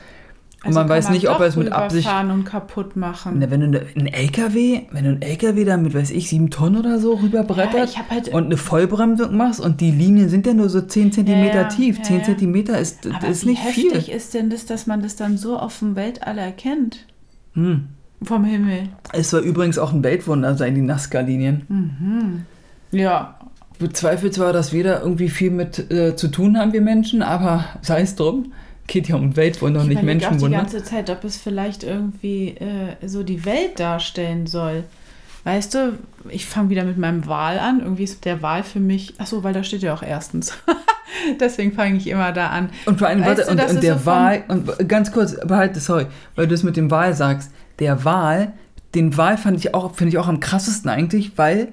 Und 0.64 0.74
man 0.74 0.82
Also 0.90 0.94
weiß 0.94 1.10
nicht, 1.10 1.28
ob 1.30 1.38
er 1.38 1.46
es 1.46 1.54
mit 1.56 1.70
Absicht. 1.70 2.08
und 2.32 2.44
kaputt 2.44 2.96
machen. 2.96 3.36
Na, 3.38 3.48
wenn 3.50 3.60
du 3.60 3.68
ne- 3.68 3.86
einen 3.96 4.08
LKW, 4.08 4.82
wenn 4.90 5.04
du 5.04 5.10
einen 5.10 5.22
LKW 5.22 5.64
da 5.64 5.76
mit, 5.76 5.94
weiß 5.94 6.10
ich, 6.10 6.28
sieben 6.28 6.50
Tonnen 6.50 6.78
oder 6.80 6.98
so 6.98 7.14
Ja, 7.14 7.20
rüberbrettert 7.22 7.90
ich 7.90 7.98
hab 7.98 8.10
halt- 8.10 8.28
und 8.30 8.46
eine 8.46 8.56
Vollbremsung 8.56 9.36
machst 9.36 9.60
und 9.60 9.80
die 9.80 9.92
Linien 9.92 10.28
sind 10.28 10.46
ja 10.48 10.54
nur 10.54 10.68
so 10.68 10.80
10 10.80 11.12
Zentimeter 11.12 11.54
Ja, 11.54 11.62
ja, 11.62 11.68
tief. 11.68 11.98
ja, 11.98 12.02
10 12.04 12.18
ja. 12.18 12.22
Zentimeter 12.24 12.78
ist, 12.78 13.06
Aber 13.06 13.28
ist 13.28 13.44
wie 13.44 13.50
nicht 13.50 13.64
heftig 13.64 14.04
viel. 14.06 14.14
ist 14.14 14.34
denn 14.34 14.50
das, 14.50 14.66
dass 14.66 14.88
man 14.88 15.00
das 15.00 15.14
dann 15.14 15.36
so 15.38 15.56
auf 15.56 15.78
dem 15.78 15.94
Weltall 15.94 16.38
erkennt? 16.38 17.06
Hm. 17.54 17.84
Vom 18.24 18.44
Himmel. 18.44 18.88
Es 19.12 19.30
soll 19.30 19.42
übrigens 19.42 19.78
auch 19.78 19.92
ein 19.92 20.02
Weltwunder 20.02 20.56
sein, 20.56 20.74
die 20.74 20.80
Nazca-Linien. 20.80 22.44
Ja. 22.90 23.38
bezweifle 23.78 24.32
zwar, 24.32 24.52
dass 24.52 24.72
wir 24.72 24.82
da 24.82 25.00
irgendwie 25.00 25.28
viel 25.28 25.52
mit 25.52 25.90
äh, 25.92 26.16
zu 26.16 26.26
tun 26.28 26.58
haben, 26.58 26.72
wir 26.72 26.80
Menschen, 26.82 27.22
aber 27.22 27.64
sei 27.82 28.00
es 28.00 28.16
drum. 28.16 28.52
Geht 28.88 29.06
ja 29.06 29.14
um 29.14 29.36
Weltwunder 29.36 29.80
und 29.80 29.86
Ich 29.86 29.94
nicht 29.94 30.02
überlege 30.02 30.26
auch 30.26 30.30
die 30.30 30.34
Menschenwunder. 30.34 30.58
ganze 30.58 30.82
Zeit, 30.82 31.10
ob 31.10 31.22
es 31.22 31.36
vielleicht 31.36 31.84
irgendwie 31.84 32.56
äh, 32.56 33.06
so 33.06 33.22
die 33.22 33.44
Welt 33.44 33.78
darstellen 33.78 34.48
soll. 34.48 34.82
Weißt 35.44 35.74
du, 35.74 35.98
ich 36.28 36.46
fange 36.46 36.70
wieder 36.70 36.84
mit 36.84 36.98
meinem 36.98 37.26
Wal 37.26 37.58
an. 37.58 37.80
Irgendwie 37.80 38.02
ist 38.04 38.24
der 38.24 38.42
Wal 38.42 38.64
für 38.64 38.80
mich. 38.80 39.14
Achso, 39.18 39.44
weil 39.44 39.54
da 39.54 39.62
steht 39.62 39.82
ja 39.82 39.94
auch 39.94 40.02
erstens. 40.02 40.58
Deswegen 41.40 41.72
fange 41.72 41.96
ich 41.96 42.06
immer 42.08 42.32
da 42.32 42.48
an. 42.48 42.70
Und 42.86 42.98
vor 42.98 43.08
allem, 43.08 43.20
Weißt 43.20 43.46
warte, 43.46 43.56
du, 43.56 43.62
und, 43.62 43.70
und 43.76 43.82
der 43.82 43.98
so 43.98 44.06
Wal, 44.06 44.44
und 44.48 44.88
ganz 44.88 45.12
kurz, 45.12 45.36
behalte, 45.46 45.80
sorry, 45.80 46.06
weil 46.34 46.46
du 46.46 46.54
es 46.54 46.62
mit 46.64 46.76
dem 46.76 46.90
Wal 46.90 47.14
sagst. 47.14 47.50
Der 47.78 48.04
Wal, 48.04 48.52
den 48.94 49.16
Wal 49.16 49.38
fand 49.38 49.58
ich 49.58 49.74
auch, 49.74 49.94
finde 49.94 50.10
ich 50.10 50.18
auch 50.18 50.28
am 50.28 50.40
krassesten 50.40 50.90
eigentlich, 50.90 51.32
weil 51.36 51.68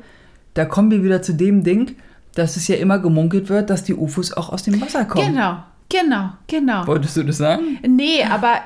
da 0.53 0.65
kommen 0.65 0.91
wir 0.91 1.03
wieder 1.03 1.21
zu 1.21 1.33
dem 1.33 1.63
Ding, 1.63 1.95
dass 2.35 2.57
es 2.57 2.67
ja 2.67 2.75
immer 2.75 2.99
gemunkelt 2.99 3.49
wird, 3.49 3.69
dass 3.69 3.83
die 3.83 3.93
UFOs 3.95 4.33
auch 4.33 4.49
aus 4.49 4.63
dem 4.63 4.79
Wasser 4.81 5.05
kommen. 5.05 5.33
Genau, 5.33 5.57
genau, 6.01 6.29
genau. 6.47 6.87
Wolltest 6.87 7.17
du 7.17 7.23
das 7.23 7.37
sagen? 7.37 7.79
Nee, 7.87 8.23
aber 8.23 8.61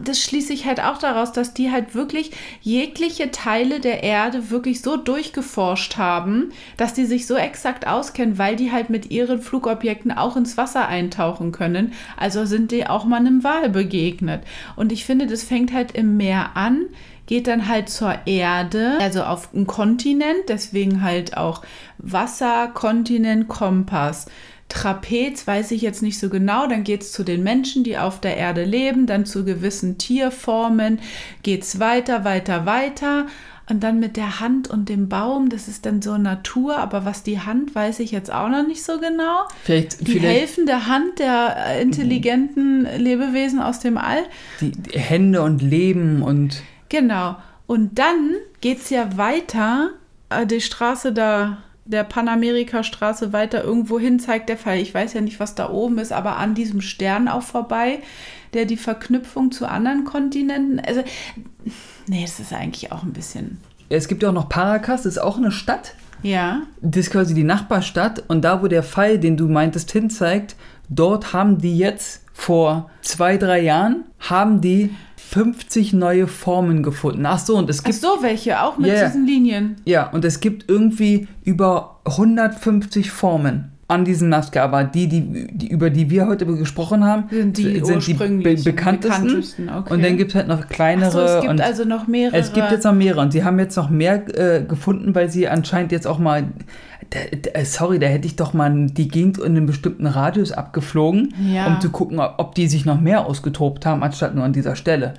das 0.00 0.20
schließe 0.20 0.52
ich 0.52 0.66
halt 0.66 0.80
auch 0.80 0.98
daraus, 0.98 1.32
dass 1.32 1.54
die 1.54 1.70
halt 1.70 1.94
wirklich 1.94 2.32
jegliche 2.60 3.30
Teile 3.30 3.80
der 3.80 4.02
Erde 4.02 4.50
wirklich 4.50 4.82
so 4.82 4.96
durchgeforscht 4.96 5.96
haben, 5.96 6.50
dass 6.76 6.94
die 6.94 7.04
sich 7.04 7.26
so 7.26 7.36
exakt 7.36 7.86
auskennen, 7.86 8.38
weil 8.38 8.56
die 8.56 8.72
halt 8.72 8.90
mit 8.90 9.10
ihren 9.10 9.40
Flugobjekten 9.40 10.12
auch 10.12 10.36
ins 10.36 10.56
Wasser 10.56 10.88
eintauchen 10.88 11.52
können. 11.52 11.92
Also 12.16 12.44
sind 12.44 12.70
die 12.70 12.86
auch 12.86 13.04
mal 13.04 13.16
einem 13.16 13.44
Wal 13.44 13.68
begegnet. 13.68 14.42
Und 14.76 14.92
ich 14.92 15.04
finde, 15.04 15.26
das 15.26 15.42
fängt 15.42 15.72
halt 15.72 15.92
im 15.92 16.16
Meer 16.16 16.56
an, 16.56 16.86
geht 17.26 17.46
dann 17.46 17.68
halt 17.68 17.88
zur 17.88 18.14
Erde, 18.26 18.98
also 19.00 19.22
auf 19.22 19.54
einen 19.54 19.66
Kontinent, 19.66 20.48
deswegen 20.48 21.02
halt 21.02 21.36
auch 21.36 21.62
Wasser, 21.98 22.68
Kontinent, 22.74 23.48
Kompass. 23.48 24.26
Trapez 24.72 25.46
weiß 25.46 25.70
ich 25.72 25.82
jetzt 25.82 26.02
nicht 26.02 26.18
so 26.18 26.30
genau. 26.30 26.66
Dann 26.66 26.82
geht 26.82 27.02
es 27.02 27.12
zu 27.12 27.24
den 27.24 27.42
Menschen, 27.42 27.84
die 27.84 27.98
auf 27.98 28.20
der 28.20 28.38
Erde 28.38 28.64
leben, 28.64 29.06
dann 29.06 29.26
zu 29.26 29.44
gewissen 29.44 29.98
Tierformen, 29.98 30.98
geht 31.42 31.62
es 31.62 31.78
weiter, 31.78 32.24
weiter, 32.24 32.64
weiter. 32.64 33.26
Und 33.68 33.84
dann 33.84 34.00
mit 34.00 34.16
der 34.16 34.40
Hand 34.40 34.68
und 34.68 34.88
dem 34.88 35.08
Baum, 35.08 35.48
das 35.48 35.68
ist 35.68 35.86
dann 35.86 36.02
so 36.02 36.18
Natur, 36.18 36.78
aber 36.78 37.04
was 37.04 37.22
die 37.22 37.38
Hand, 37.40 37.74
weiß 37.74 38.00
ich 38.00 38.10
jetzt 38.10 38.32
auch 38.32 38.48
noch 38.48 38.66
nicht 38.66 38.82
so 38.82 38.98
genau. 38.98 39.46
Vielleicht, 39.62 40.00
Die 40.00 40.12
vielleicht 40.12 40.40
helfende 40.40 40.86
Hand 40.86 41.18
der 41.18 41.56
äh, 41.68 41.82
intelligenten 41.82 42.86
Lebewesen 42.98 43.60
aus 43.60 43.78
dem 43.78 43.98
All. 43.98 44.24
die, 44.60 44.72
die 44.72 44.98
Hände 44.98 45.42
und 45.42 45.62
Leben 45.62 46.22
und 46.22 46.62
Genau. 46.88 47.36
Und 47.66 47.98
dann 47.98 48.34
geht 48.60 48.78
es 48.78 48.90
ja 48.90 49.16
weiter, 49.16 49.90
äh, 50.28 50.46
die 50.46 50.60
Straße 50.60 51.12
da, 51.12 51.58
der 51.84 52.04
Panamerika-Straße 52.04 53.32
weiter 53.32 53.64
irgendwo 53.64 53.98
hin, 53.98 54.20
zeigt 54.20 54.48
der 54.48 54.56
Fall. 54.56 54.78
Ich 54.78 54.94
weiß 54.94 55.14
ja 55.14 55.20
nicht, 55.20 55.40
was 55.40 55.54
da 55.54 55.70
oben 55.70 55.98
ist, 55.98 56.12
aber 56.12 56.36
an 56.36 56.54
diesem 56.54 56.80
Stern 56.80 57.28
auch 57.28 57.42
vorbei, 57.42 57.98
der 58.54 58.66
die 58.66 58.76
Verknüpfung 58.76 59.50
zu 59.50 59.68
anderen 59.68 60.04
Kontinenten. 60.04 60.80
Also, 60.80 61.02
nee, 62.06 62.22
das 62.22 62.38
ist 62.38 62.52
eigentlich 62.52 62.92
auch 62.92 63.02
ein 63.02 63.12
bisschen. 63.12 63.58
es 63.88 64.08
gibt 64.08 64.22
ja 64.22 64.28
auch 64.28 64.34
noch 64.34 64.48
Paracas, 64.48 65.02
das 65.02 65.14
ist 65.14 65.22
auch 65.22 65.38
eine 65.38 65.50
Stadt. 65.50 65.94
Ja. 66.22 66.62
Das 66.80 67.06
ist 67.06 67.10
quasi 67.10 67.34
die 67.34 67.44
Nachbarstadt 67.44 68.22
und 68.28 68.42
da, 68.42 68.62
wo 68.62 68.68
der 68.68 68.84
Pfeil, 68.84 69.18
den 69.18 69.36
du 69.36 69.48
meintest, 69.48 69.90
hinzeigt, 69.90 70.54
dort 70.88 71.32
haben 71.32 71.58
die 71.58 71.76
jetzt 71.76 72.22
vor 72.32 72.90
zwei, 73.02 73.36
drei 73.36 73.60
Jahren, 73.60 74.04
haben 74.20 74.60
die 74.60 74.94
50 75.32 75.94
neue 75.94 76.26
Formen 76.26 76.82
gefunden. 76.82 77.24
Ach 77.24 77.38
so, 77.38 77.56
und 77.56 77.70
es 77.70 77.80
Ach 77.80 77.84
gibt, 77.84 77.98
so, 77.98 78.18
welche 78.20 78.62
auch 78.62 78.76
mit 78.76 78.92
ja. 78.92 79.06
diesen 79.06 79.26
Linien. 79.26 79.76
ja, 79.86 80.10
und 80.10 80.24
es 80.24 80.40
gibt 80.40 80.68
irgendwie 80.68 81.26
über 81.44 82.00
150 82.04 83.10
Formen 83.10 83.72
an 83.88 84.04
diesem 84.04 84.28
Nazca, 84.28 84.62
aber 84.64 84.84
die, 84.84 85.06
die, 85.06 85.48
die, 85.52 85.68
über 85.68 85.90
die 85.90 86.08
wir 86.10 86.26
heute 86.26 86.46
gesprochen 86.46 87.04
haben, 87.04 87.24
Sind 87.30 87.58
die 87.58 87.80
be 87.80 87.94
ursprünglichen, 87.94 88.64
bekanntesten. 88.64 89.24
bekanntesten, 89.24 89.68
okay. 89.68 89.92
Und 89.92 90.02
dann 90.02 90.16
gibt 90.16 90.30
es 90.30 90.34
halt 90.34 90.48
noch 90.48 90.62
Ach 90.64 90.68
kleinere. 90.68 91.10
so, 91.10 91.20
es 91.20 91.40
gibt 91.40 91.50
und 91.50 91.60
also 91.60 91.84
noch 91.84 92.06
mehrere. 92.06 92.36
es 92.36 92.52
gibt 92.52 92.70
jetzt 92.70 92.84
noch 92.84 92.94
mehrere 92.94 93.20
und 93.20 93.32
sie 93.32 93.44
haben 93.44 93.58
jetzt 93.58 93.76
noch 93.76 93.90
mehr 93.90 94.22
äh, 94.38 94.64
gefunden, 94.64 95.14
weil 95.14 95.30
sie 95.30 95.48
anscheinend 95.48 95.92
jetzt 95.92 96.06
auch 96.06 96.18
mal. 96.18 96.44
Da, 97.12 97.18
da, 97.52 97.64
sorry, 97.64 97.98
da 97.98 98.06
hätte 98.06 98.26
ich 98.26 98.36
doch 98.36 98.54
mal 98.54 98.86
die 98.86 99.08
Gegend 99.08 99.36
in 99.38 99.44
einem 99.56 99.66
bestimmten 99.66 100.06
Radius 100.06 100.50
abgeflogen, 100.52 101.34
Ja. 101.52 101.66
um 101.66 101.80
zu 101.80 101.90
gucken, 101.90 102.18
ob 102.18 102.54
die 102.54 102.68
sich 102.68 102.84
noch 102.86 103.00
mehr 103.00 103.26
ausgetobt 103.26 103.84
haben, 103.84 104.02
anstatt 104.02 104.34
nur 104.34 104.44
an 104.44 104.52
dieser 104.54 104.76
Stelle. 104.76 105.14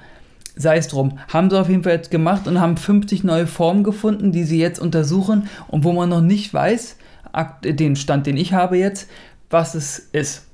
Sei 0.56 0.78
es 0.78 0.88
drum. 0.88 1.20
Haben 1.32 1.50
sie 1.50 1.60
auf 1.60 1.70
jeden 1.70 1.84
Fall 1.84 1.94
jetzt 1.94 2.10
gemacht 2.12 2.48
und 2.48 2.60
haben 2.60 2.78
50 2.78 3.24
neue 3.24 3.48
Formen 3.48 3.84
gefunden, 3.84 4.32
die 4.32 4.44
sie 4.44 4.60
jetzt 4.60 4.80
untersuchen 4.80 5.50
und 5.68 5.84
wo 5.84 5.94
man 5.94 6.10
noch 6.10 6.22
nicht 6.22 6.54
weiß, 6.54 6.98
akt- 7.32 7.66
den 7.80 7.96
Stand, 7.96 8.26
den 8.28 8.38
ich 8.38 8.54
habe 8.54 8.78
jetzt, 8.78 9.10
was 9.50 9.76
es 9.76 10.00
ist. 10.00 10.48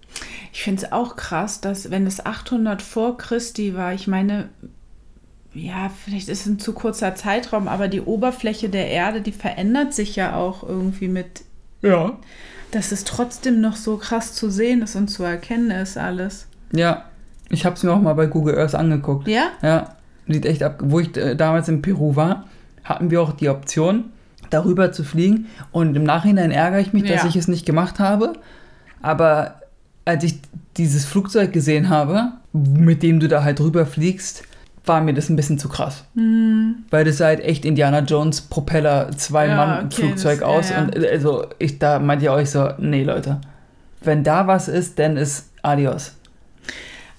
Ich 0.51 0.63
finde 0.63 0.83
es 0.83 0.91
auch 0.91 1.15
krass, 1.15 1.61
dass 1.61 1.91
wenn 1.91 2.05
es 2.07 2.25
800 2.25 2.81
vor 2.81 3.17
Christi 3.17 3.75
war, 3.75 3.93
ich 3.93 4.07
meine, 4.07 4.49
ja, 5.67 5.89
vielleicht 6.03 6.29
ist 6.29 6.41
es 6.41 6.45
ein 6.47 6.59
zu 6.59 6.73
kurzer 6.73 7.15
Zeitraum, 7.15 7.67
aber 7.67 7.87
die 7.87 8.01
Oberfläche 8.01 8.69
der 8.69 8.87
Erde, 8.89 9.21
die 9.21 9.31
verändert 9.31 9.93
sich 9.93 10.15
ja 10.15 10.35
auch 10.35 10.63
irgendwie 10.67 11.07
mit, 11.07 11.41
Ja. 11.81 12.17
dass 12.71 12.91
es 12.91 13.03
trotzdem 13.03 13.61
noch 13.61 13.75
so 13.75 13.97
krass 13.97 14.33
zu 14.33 14.49
sehen 14.49 14.81
ist 14.81 14.95
und 14.95 15.07
zu 15.09 15.23
erkennen 15.23 15.71
ist 15.71 15.97
alles. 15.97 16.47
Ja. 16.71 17.05
Ich 17.51 17.65
habe 17.65 17.75
es 17.75 17.81
mir 17.83 17.91
auch 17.91 18.01
mal 18.01 18.13
bei 18.13 18.27
Google 18.27 18.57
Earth 18.59 18.75
angeguckt. 18.75 19.27
Ja? 19.27 19.47
Ja, 19.63 19.95
sieht 20.27 20.45
echt 20.45 20.61
ab. 20.61 20.79
Wo 20.83 20.99
ich 20.99 21.17
äh, 21.17 21.35
damals 21.35 21.67
in 21.67 21.81
Peru 21.81 22.15
war, 22.15 22.45
hatten 22.83 23.09
wir 23.09 23.21
auch 23.23 23.31
die 23.33 23.49
Option, 23.49 24.05
darüber 24.51 24.91
zu 24.91 25.03
fliegen. 25.03 25.47
Und 25.71 25.95
im 25.95 26.03
Nachhinein 26.03 26.51
ärgere 26.51 26.79
ich 26.79 26.93
mich, 26.93 27.03
dass 27.03 27.23
Ja. 27.23 27.27
ich 27.29 27.35
es 27.35 27.47
nicht 27.47 27.65
gemacht 27.65 27.97
habe. 27.99 28.33
Aber 29.01 29.61
als 30.05 30.23
ich 30.23 30.39
dieses 30.77 31.05
Flugzeug 31.05 31.51
gesehen 31.53 31.89
habe, 31.89 32.33
mit 32.53 33.01
dem 33.03 33.19
du 33.19 33.27
da 33.27 33.43
halt 33.43 33.59
drüber 33.59 33.85
fliegst, 33.87 34.43
war 34.89 34.99
mir 34.99 35.13
das 35.13 35.29
ein 35.29 35.37
bisschen 35.37 35.57
zu 35.57 35.69
krass. 35.69 36.03
Weil 36.89 37.05
das 37.05 37.17
sah 37.19 37.27
halt 37.27 37.39
echt 37.39 37.63
Indiana 37.63 37.99
Jones 37.99 38.41
Propeller 38.41 39.11
Zwei-Mann-Flugzeug 39.15 40.41
okay, 40.41 40.55
das- 40.57 40.65
aus. 40.65 40.69
ja, 40.71 40.75
ja. 40.79 40.83
Und 40.83 40.95
äh, 41.01 41.09
also 41.09 41.45
ich 41.59 41.79
da 41.79 41.99
meinte 41.99 42.25
ich 42.25 42.31
euch 42.31 42.49
so, 42.49 42.69
nee 42.79 43.03
Leute, 43.03 43.39
wenn 44.01 44.25
da 44.25 44.47
was 44.47 44.67
ist, 44.67 44.99
dann 44.99 45.15
ist 45.15 45.45
Adios. 45.61 46.13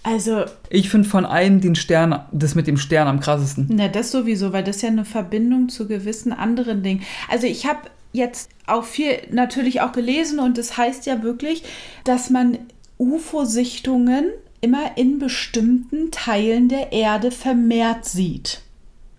Also, 0.02 0.44
Ich 0.70 0.88
finde 0.88 1.06
von 1.09 1.26
allen 1.26 1.61
den 1.61 1.74
Stern, 1.74 2.20
das 2.33 2.54
mit 2.54 2.66
dem 2.66 2.78
Stern 2.78 3.06
am 3.06 3.20
krassesten. 3.20 3.66
na, 3.70 3.88
das 3.88 4.11
sowieso, 4.11 4.52
weil 4.54 4.64
das 4.64 4.80
ja 4.80 4.88
eine 4.88 5.04
Verbindung 5.04 5.68
zu 5.68 5.87
gewissen 5.87 6.33
anderen 6.33 6.83
Dingen. 6.83 7.02
Also, 7.30 7.46
ich 7.46 7.66
habe 7.66 7.80
jetzt 8.12 8.50
auch 8.66 8.85
viel 8.85 9.11
natürlich 9.30 9.83
auch 9.83 9.92
gelesen 9.92 10.38
und 10.40 10.56
das 10.56 10.78
heißt 10.78 11.04
ja 11.04 11.22
wirklich, 11.22 11.64
dass 12.04 12.30
man 12.30 12.56
UFO-Sichtungen 12.98 14.24
immer 14.61 14.96
in 14.96 15.18
bestimmten 15.18 16.11
Teilen 16.11 16.68
der 16.68 16.92
Erde 16.92 17.31
vermehrt 17.31 18.05
sieht. 18.05 18.61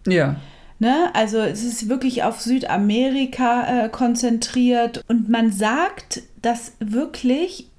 Ja. 0.07 0.35
Ne? 0.79 1.11
Also 1.13 1.37
es 1.39 1.63
ist 1.63 1.89
wirklich 1.89 2.23
auf 2.23 2.41
Südamerika 2.41 3.85
äh, 3.85 3.89
konzentriert 3.89 5.03
und 5.07 5.29
man 5.29 5.51
sagt, 5.51 6.23
dass 6.41 6.73
wirklich 6.79 7.69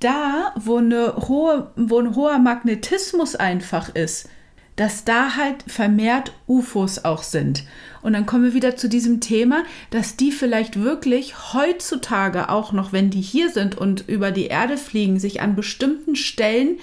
da, 0.00 0.52
wo, 0.56 0.76
eine 0.76 1.16
hohe, 1.28 1.70
wo 1.76 1.98
ein 2.00 2.14
hoher 2.14 2.38
Magnetismus 2.38 3.36
einfach 3.36 3.94
ist, 3.94 4.28
dass 4.76 5.04
da 5.04 5.36
halt 5.36 5.64
vermehrt 5.66 6.32
UFOs 6.46 7.04
auch 7.04 7.22
sind. 7.22 7.64
Und 8.00 8.14
dann 8.14 8.26
kommen 8.26 8.44
wir 8.44 8.54
wieder 8.54 8.76
zu 8.76 8.88
diesem 8.88 9.20
Thema, 9.20 9.64
dass 9.90 10.16
die 10.16 10.32
vielleicht 10.32 10.80
wirklich 10.80 11.52
heutzutage 11.52 12.48
auch 12.48 12.72
noch, 12.72 12.92
wenn 12.92 13.10
die 13.10 13.20
hier 13.20 13.50
sind 13.50 13.76
und 13.76 14.08
über 14.08 14.30
die 14.30 14.46
Erde 14.46 14.76
fliegen, 14.76 15.18
sich 15.20 15.40
an 15.40 15.54
bestimmten 15.54 16.16
Stellen 16.16 16.78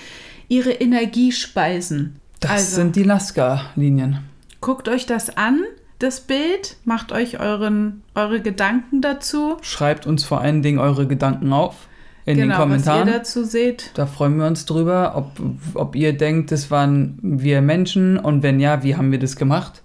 ihre 0.48 0.72
Energie 0.72 1.32
speisen. 1.32 2.20
Das 2.40 2.52
Also- 2.52 2.76
sind 2.78 2.96
die 2.96 3.06
Nazca-Linien. 3.06 4.20
Guckt 4.62 4.88
euch 4.88 5.06
das 5.06 5.36
an, 5.38 5.62
das 6.00 6.22
Bild, 6.22 6.78
macht 6.86 7.12
euch 7.12 7.40
euren, 7.40 8.04
eure 8.16 8.42
Gedanken 8.42 9.02
dazu. 9.02 9.58
Schreibt 9.62 10.08
uns 10.08 10.24
vor 10.24 10.40
allen 10.42 10.62
Dingen 10.62 10.80
eure 10.80 11.08
Gedanken 11.08 11.52
auf 11.52 11.88
in 12.26 12.38
den 12.38 12.50
genau, 12.50 12.56
was 12.56 12.62
Kommentaren. 12.62 13.08
ihr 13.08 13.14
dazu 13.14 13.44
seht. 13.44 13.92
Da 13.96 14.06
freuen 14.06 14.38
wir 14.38 14.46
uns 14.46 14.66
drüber, 14.66 15.14
ob, 15.16 15.32
ob 15.74 15.96
ihr 15.96 16.14
denkt, 16.14 16.52
das 16.52 16.70
waren 16.70 17.18
wir 17.22 17.62
Menschen 17.62 18.18
und 18.18 18.44
wenn 18.44 18.60
ja, 18.60 18.84
wie 18.84 18.96
haben 18.96 19.12
wir 19.12 19.20
das 19.20 19.36
gemacht? 19.36 19.82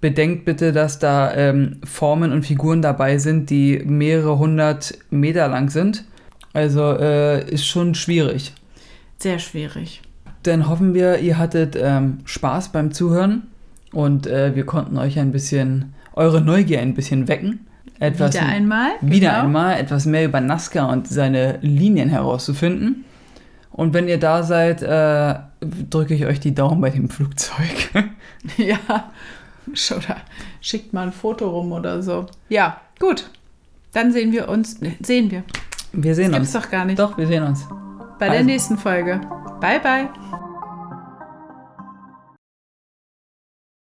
Bedenkt 0.00 0.44
bitte, 0.44 0.72
dass 0.72 0.98
da 0.98 1.34
ähm, 1.34 1.80
Formen 1.84 2.32
und 2.32 2.44
Figuren 2.44 2.80
dabei 2.82 3.18
sind, 3.18 3.50
die 3.50 3.82
mehrere 3.84 4.38
hundert 4.38 4.98
Meter 5.10 5.48
lang 5.48 5.68
sind. 5.68 6.04
Also 6.52 6.96
äh, 6.98 7.48
ist 7.50 7.66
schon 7.66 7.94
schwierig. 7.94 8.54
Sehr 9.18 9.38
schwierig. 9.38 10.02
Dann 10.42 10.68
hoffen 10.68 10.94
wir, 10.94 11.18
ihr 11.18 11.36
hattet 11.36 11.76
ähm, 11.78 12.18
Spaß 12.24 12.72
beim 12.72 12.92
Zuhören 12.92 13.48
und 13.92 14.26
äh, 14.26 14.54
wir 14.54 14.64
konnten 14.64 14.96
euch 14.96 15.18
ein 15.18 15.32
bisschen, 15.32 15.92
eure 16.14 16.40
Neugier 16.40 16.80
ein 16.80 16.94
bisschen 16.94 17.28
wecken. 17.28 17.66
Etwas, 18.00 18.34
Wieder 18.34 18.46
einmal. 18.46 18.90
wieder 19.02 19.30
genau. 19.30 19.42
einmal 19.44 19.78
etwas 19.78 20.06
mehr 20.06 20.24
über 20.24 20.40
Nazca 20.40 20.86
und 20.86 21.06
seine 21.06 21.58
Linien 21.60 22.08
herauszufinden. 22.08 23.04
Und 23.70 23.94
wenn 23.94 24.08
ihr 24.08 24.18
da 24.18 24.42
seid, 24.42 24.82
äh, 24.82 25.34
drücke 25.90 26.14
ich 26.14 26.26
euch 26.26 26.40
die 26.40 26.54
Daumen 26.54 26.80
bei 26.80 26.90
dem 26.90 27.08
Flugzeug. 27.08 27.90
Ja. 28.56 28.78
Oder 29.90 30.16
schickt 30.62 30.94
mal 30.94 31.02
ein 31.08 31.12
Foto 31.12 31.50
rum 31.50 31.72
oder 31.72 32.02
so. 32.02 32.24
Ja, 32.48 32.80
gut. 32.98 33.28
Dann 33.92 34.12
sehen 34.12 34.32
wir 34.32 34.48
uns. 34.48 34.80
Ne, 34.80 34.96
sehen 35.00 35.30
wir. 35.30 35.44
Wir 35.92 36.14
sehen 36.14 36.32
Gibt's 36.32 36.54
uns. 36.54 36.64
doch 36.64 36.70
gar 36.70 36.86
nicht. 36.86 36.98
Doch, 36.98 37.18
wir 37.18 37.26
sehen 37.26 37.42
uns. 37.42 37.66
Bei 38.18 38.26
der 38.26 38.38
Also. 38.38 38.46
nächsten 38.46 38.78
Folge. 38.78 39.20
Bye, 39.60 39.78
bye. 39.80 40.08